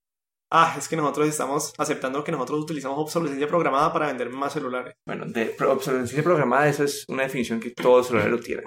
Ah, 0.52 0.76
es 0.78 0.88
que 0.88 0.96
nosotros 0.96 1.28
estamos 1.28 1.74
aceptando 1.78 2.24
que 2.24 2.32
nosotros 2.32 2.62
utilizamos 2.62 2.98
obsolescencia 2.98 3.48
programada 3.48 3.94
para 3.94 4.08
vender 4.08 4.30
más 4.30 4.54
celulares. 4.54 4.96
Bueno, 5.06 5.26
de 5.28 5.56
obsolescencia 5.68 6.24
programada, 6.24 6.68
eso 6.68 6.84
es 6.84 7.06
una 7.08 7.24
definición 7.24 7.60
que 7.60 7.72
todos 7.72 7.98
los 7.98 8.08
celulares 8.08 8.32
lo 8.32 8.40
tienen. 8.40 8.66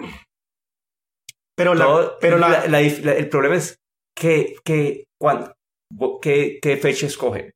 Pero, 1.55 1.75
la, 1.75 2.17
pero 2.19 2.37
la, 2.37 2.81
el 2.81 3.29
problema 3.29 3.55
es 3.55 3.79
que, 4.15 4.55
que, 4.63 5.05
cuando, 5.19 5.53
qué, 6.21 6.59
qué 6.61 6.77
fecha 6.77 7.05
escoge 7.05 7.53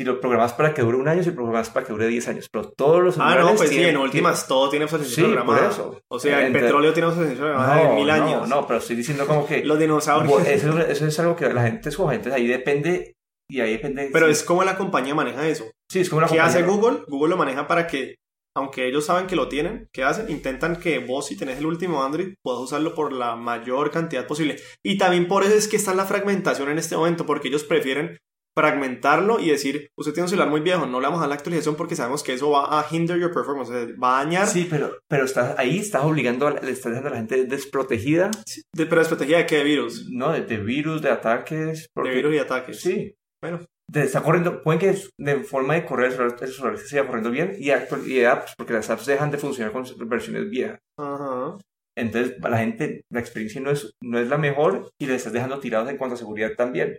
si 0.00 0.04
lo 0.04 0.18
programas 0.18 0.54
para 0.54 0.72
que 0.72 0.80
dure 0.80 0.96
un 0.96 1.08
año, 1.08 1.22
si 1.22 1.28
lo 1.28 1.34
programas 1.34 1.68
para 1.68 1.84
que 1.84 1.92
dure 1.92 2.06
10 2.06 2.28
años. 2.28 2.48
Pero 2.50 2.70
todos 2.70 3.02
los 3.02 3.18
Ah, 3.18 3.36
no, 3.38 3.54
pues 3.54 3.68
sí, 3.68 3.82
en 3.82 3.98
últimas 3.98 4.48
todo 4.48 4.70
tiene 4.70 4.86
obsolescencia 4.86 5.24
sí, 5.24 5.30
programada. 5.30 5.60
Por 5.60 5.70
eso. 5.70 6.00
O 6.08 6.18
sea, 6.18 6.46
el 6.46 6.52
petróleo 6.54 6.94
tiene 6.94 7.08
obsolescencia 7.08 7.44
programada 7.44 7.90
de 7.90 7.94
mil 7.96 8.08
años. 8.10 8.48
No, 8.48 8.66
pero 8.66 8.78
estoy 8.78 8.96
diciendo 8.96 9.26
como 9.26 9.46
que. 9.46 9.62
los 9.62 9.78
dinosaurios. 9.78 10.46
Eso, 10.46 10.78
eso, 10.78 11.06
es 11.06 11.18
algo 11.20 11.36
que 11.36 11.52
la 11.52 11.64
gente 11.64 11.90
escoge. 11.90 12.16
Entonces 12.16 12.40
ahí 12.40 12.46
depende. 12.46 13.16
Y 13.50 13.60
ahí 13.60 13.72
depende. 13.72 14.10
Pero 14.12 14.28
es 14.28 14.42
como 14.42 14.64
la 14.64 14.76
compañía 14.76 15.14
maneja 15.14 15.46
eso. 15.46 15.70
Sí, 15.90 16.00
es 16.00 16.08
como 16.08 16.22
la 16.22 16.28
¿Qué 16.28 16.40
hace 16.40 16.62
Google? 16.62 17.00
Google 17.08 17.30
lo 17.30 17.36
maneja 17.36 17.66
para 17.66 17.86
que, 17.86 18.16
aunque 18.56 18.86
ellos 18.86 19.04
saben 19.04 19.26
que 19.26 19.36
lo 19.36 19.48
tienen, 19.48 19.88
¿qué 19.92 20.04
hacen? 20.04 20.30
Intentan 20.30 20.76
que 20.76 20.98
vos, 21.00 21.26
si 21.26 21.36
tenés 21.36 21.58
el 21.58 21.66
último 21.66 22.02
Android, 22.02 22.34
puedas 22.42 22.60
usarlo 22.60 22.94
por 22.94 23.12
la 23.12 23.36
mayor 23.36 23.90
cantidad 23.90 24.26
posible. 24.26 24.56
Y 24.84 24.98
también 24.98 25.28
por 25.28 25.42
eso 25.42 25.54
es 25.54 25.68
que 25.68 25.76
está 25.76 25.94
la 25.94 26.06
fragmentación 26.06 26.68
en 26.68 26.78
este 26.78 26.96
momento, 26.96 27.26
porque 27.26 27.48
ellos 27.48 27.64
prefieren 27.64 28.18
fragmentarlo 28.56 29.40
y 29.40 29.50
decir, 29.50 29.88
usted 29.96 30.12
tiene 30.12 30.24
un 30.24 30.28
celular 30.28 30.50
muy 30.50 30.60
viejo, 30.60 30.86
no 30.86 31.00
le 31.00 31.06
vamos 31.06 31.18
a 31.18 31.22
dar 31.22 31.30
la 31.30 31.34
actualización 31.36 31.76
porque 31.76 31.96
sabemos 31.96 32.22
que 32.22 32.34
eso 32.34 32.50
va 32.50 32.80
a 32.80 32.86
hinder 32.90 33.18
your 33.18 33.32
performance, 33.32 33.70
va 33.70 34.20
a 34.20 34.24
dañar. 34.24 34.46
Sí, 34.46 34.66
pero, 34.68 34.98
pero 35.08 35.24
estás, 35.24 35.58
ahí 35.58 35.78
estás 35.78 36.04
obligando, 36.04 36.50
le 36.50 36.70
estás 36.70 36.92
dejando 36.92 37.08
a 37.08 37.12
la 37.12 37.16
gente 37.18 37.44
desprotegida. 37.44 38.30
de, 38.74 38.86
¿Pero 38.86 39.00
desprotegida 39.00 39.38
de 39.38 39.46
qué? 39.46 39.58
¿De 39.58 39.64
virus? 39.64 40.08
No, 40.10 40.32
de, 40.32 40.56
virus, 40.56 41.00
de 41.00 41.10
ataques. 41.10 41.86
De 41.94 42.10
virus 42.10 42.34
y 42.34 42.38
ataques. 42.38 42.80
Sí. 42.80 43.14
Bueno. 43.42 43.60
está 43.92 44.22
corriendo, 44.22 44.62
pueden 44.62 44.80
que 44.80 44.96
de 45.18 45.44
forma 45.44 45.74
de 45.74 45.84
correr 45.84 46.12
el 46.12 46.48
celular, 46.48 46.78
se 46.78 46.86
siga 46.86 47.06
corriendo 47.06 47.30
bien 47.30 47.56
y, 47.58 47.70
y 47.70 48.24
apps, 48.24 48.54
porque 48.56 48.74
las 48.74 48.90
apps 48.90 49.06
dejan 49.06 49.30
de 49.30 49.38
funcionar 49.38 49.72
con 49.72 49.84
versiones 50.08 50.48
viejas. 50.50 50.78
Ajá. 50.98 51.58
Entonces, 51.96 52.38
la 52.40 52.58
gente, 52.58 53.04
la 53.10 53.20
experiencia 53.20 53.60
no 53.60 53.70
es, 53.70 53.92
no 54.02 54.18
es 54.18 54.28
la 54.28 54.38
mejor 54.38 54.90
y 54.98 55.06
le 55.06 55.16
estás 55.16 55.32
dejando 55.32 55.60
tirados 55.60 55.90
en 55.90 55.96
cuanto 55.96 56.14
a 56.14 56.18
seguridad 56.18 56.52
también. 56.56 56.98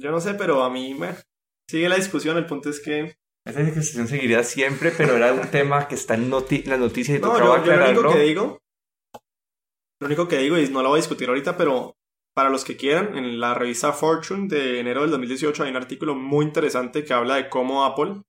Yo 0.00 0.10
no 0.10 0.20
sé, 0.20 0.34
pero 0.34 0.62
a 0.62 0.70
mí 0.70 0.94
me 0.94 1.14
sigue 1.68 1.88
la 1.88 1.96
discusión. 1.96 2.36
El 2.36 2.46
punto 2.46 2.70
es 2.70 2.80
que. 2.80 3.16
Esa 3.46 3.60
discusión 3.60 4.06
seguiría 4.06 4.44
siempre, 4.44 4.92
pero 4.96 5.16
era 5.16 5.32
un 5.32 5.50
tema 5.50 5.88
que 5.88 5.94
está 5.94 6.14
en 6.14 6.30
las 6.30 6.78
noticias 6.78 7.18
y 7.18 7.20
no, 7.20 7.38
yo, 7.38 7.64
yo 7.64 7.76
lo 7.76 7.84
único 7.86 8.12
que 8.12 8.20
digo. 8.20 8.58
Lo 10.00 10.06
único 10.06 10.28
que 10.28 10.38
digo, 10.38 10.58
y 10.58 10.68
no 10.68 10.82
lo 10.82 10.90
voy 10.90 10.98
a 10.98 11.02
discutir 11.02 11.28
ahorita, 11.28 11.56
pero 11.56 11.94
para 12.40 12.48
los 12.48 12.64
que 12.64 12.78
quieran, 12.78 13.18
en 13.18 13.38
la 13.38 13.52
revista 13.52 13.92
Fortune 13.92 14.48
de 14.48 14.80
enero 14.80 15.02
del 15.02 15.10
2018 15.10 15.62
hay 15.62 15.70
un 15.72 15.76
artículo 15.76 16.14
muy 16.14 16.46
interesante 16.46 17.04
que 17.04 17.12
habla 17.12 17.34
de 17.34 17.50
cómo 17.50 17.84
Apple, 17.84 18.22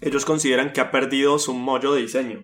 ellos 0.00 0.24
consideran 0.24 0.72
que 0.72 0.80
ha 0.80 0.90
perdido 0.90 1.38
su 1.38 1.54
mollo 1.54 1.94
de 1.94 2.00
diseño. 2.00 2.42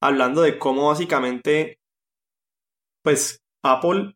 Hablando 0.00 0.40
de 0.40 0.58
cómo 0.58 0.88
básicamente, 0.88 1.78
pues 3.04 3.42
Apple 3.62 4.14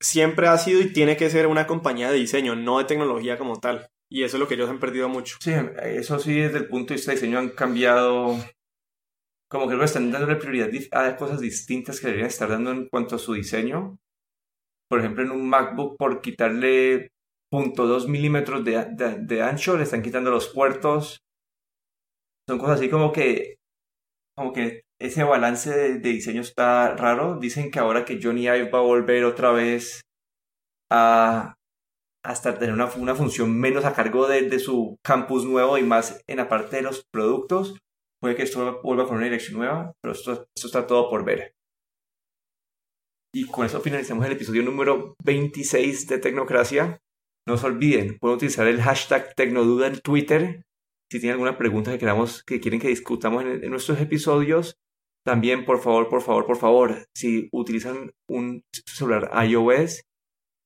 siempre 0.00 0.48
ha 0.48 0.56
sido 0.56 0.80
y 0.80 0.90
tiene 0.90 1.18
que 1.18 1.28
ser 1.28 1.46
una 1.46 1.66
compañía 1.66 2.10
de 2.10 2.16
diseño, 2.16 2.56
no 2.56 2.78
de 2.78 2.84
tecnología 2.84 3.36
como 3.36 3.60
tal. 3.60 3.90
Y 4.10 4.22
eso 4.22 4.38
es 4.38 4.40
lo 4.40 4.48
que 4.48 4.54
ellos 4.54 4.70
han 4.70 4.80
perdido 4.80 5.10
mucho. 5.10 5.36
Sí, 5.42 5.52
eso 5.82 6.18
sí, 6.18 6.32
desde 6.32 6.56
el 6.56 6.68
punto 6.68 6.94
de 6.94 6.96
vista 6.96 7.10
de 7.10 7.16
diseño 7.16 7.38
han 7.38 7.50
cambiado. 7.50 8.38
Como 9.50 9.68
que 9.68 9.84
están 9.84 10.10
dándole 10.10 10.36
prioridad 10.36 10.70
a 10.92 11.14
cosas 11.16 11.42
distintas 11.42 12.00
que 12.00 12.06
deberían 12.06 12.28
estar 12.28 12.48
dando 12.48 12.70
en 12.70 12.88
cuanto 12.88 13.16
a 13.16 13.18
su 13.18 13.34
diseño. 13.34 13.98
Por 14.90 14.98
ejemplo, 14.98 15.22
en 15.22 15.30
un 15.30 15.48
MacBook, 15.48 15.96
por 15.96 16.20
quitarle 16.20 17.10
0.2 17.52 18.08
milímetros 18.08 18.64
de, 18.64 18.86
de, 19.20 19.42
ancho, 19.42 19.76
le 19.76 19.84
están 19.84 20.02
quitando 20.02 20.30
los 20.32 20.48
puertos. 20.48 21.20
Son 22.48 22.58
cosas 22.58 22.80
así 22.80 22.90
como 22.90 23.12
que. 23.12 23.56
Como 24.36 24.52
que 24.52 24.82
ese 25.00 25.22
balance 25.22 25.70
de, 25.70 25.98
diseño 25.98 26.40
está 26.40 26.96
raro. 26.96 27.38
Dicen 27.38 27.70
que 27.70 27.78
ahora 27.78 28.04
que 28.04 28.18
Johnny 28.20 28.42
Ive 28.46 28.70
va 28.70 28.80
a 28.80 28.82
volver 28.82 29.24
otra 29.24 29.52
vez 29.52 30.00
a 30.90 31.54
hasta 32.24 32.58
tener 32.58 32.74
una, 32.74 32.86
una 32.96 33.14
función 33.14 33.58
menos 33.58 33.84
a 33.84 33.94
cargo 33.94 34.26
de, 34.26 34.58
su 34.58 34.98
campus 35.02 35.44
nuevo 35.46 35.78
y 35.78 35.82
más 35.82 36.20
en 36.26 36.36
la 36.36 36.48
parte 36.48 36.76
de 36.76 36.82
los 36.82 37.04
productos, 37.10 37.78
puede 38.20 38.34
que 38.34 38.42
esto 38.42 38.80
vuelva 38.82 39.06
con 39.06 39.16
una 39.16 39.24
dirección 39.24 39.58
nueva, 39.58 39.92
pero 40.02 40.12
esto 40.12 40.46
está 40.54 40.86
todo 40.86 41.08
por 41.08 41.24
ver. 41.24 41.54
Y 43.32 43.46
con 43.46 43.64
eso 43.64 43.80
finalizamos 43.80 44.26
el 44.26 44.32
episodio 44.32 44.62
número 44.62 45.14
26 45.24 46.08
de 46.08 46.18
Tecnocracia. 46.18 46.98
No 47.46 47.56
se 47.56 47.66
olviden, 47.66 48.18
pueden 48.18 48.36
utilizar 48.36 48.66
el 48.66 48.82
hashtag 48.82 49.34
Tecnoduda 49.34 49.86
en 49.86 50.00
Twitter. 50.00 50.62
Si 51.10 51.20
tienen 51.20 51.34
alguna 51.34 51.56
pregunta 51.56 51.92
que 51.92 51.98
queramos, 51.98 52.42
que 52.42 52.60
quieren 52.60 52.80
que 52.80 52.88
discutamos 52.88 53.44
en 53.44 53.70
nuestros 53.70 54.00
episodios, 54.00 54.76
también, 55.24 55.64
por 55.64 55.80
favor, 55.80 56.08
por 56.08 56.22
favor, 56.22 56.46
por 56.46 56.56
favor, 56.56 57.06
si 57.14 57.48
utilizan 57.52 58.10
un 58.28 58.62
celular 58.86 59.30
iOS, 59.46 60.02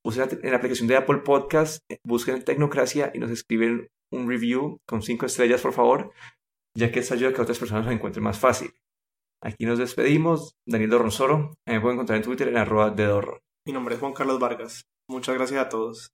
usen 0.07 0.29
en 0.42 0.50
la 0.50 0.59
aplicación 0.59 0.87
de 0.87 0.96
Apple 0.96 1.18
Podcast, 1.18 1.83
eh, 1.90 1.98
busquen 2.05 2.44
Tecnocracia 2.44 3.11
y 3.14 3.18
nos 3.18 3.31
escriben 3.31 3.88
un 4.12 4.29
review 4.29 4.79
con 4.87 5.03
cinco 5.03 5.27
estrellas, 5.27 5.61
por 5.61 5.72
favor, 5.72 6.12
ya 6.77 6.92
que 6.92 7.00
esto 7.00 7.14
ayuda 7.14 7.31
a 7.31 7.33
que 7.33 7.42
otras 7.42 7.59
personas 7.59 7.85
lo 7.85 7.90
encuentren 7.90 8.22
más 8.22 8.38
fácil. 8.38 8.72
Aquí 9.42 9.66
nos 9.66 9.79
despedimos. 9.79 10.55
Daniel 10.66 10.90
Dorronsoro. 10.90 11.55
Me 11.66 11.81
pueden 11.81 11.97
encontrar 11.97 12.16
en 12.16 12.25
Twitter 12.25 12.49
en 12.49 12.57
arroba 12.57 12.90
de 12.90 13.23
Mi 13.66 13.73
nombre 13.73 13.94
es 13.94 14.01
Juan 14.01 14.12
Carlos 14.12 14.38
Vargas. 14.38 14.85
Muchas 15.09 15.35
gracias 15.35 15.61
a 15.61 15.68
todos. 15.68 16.11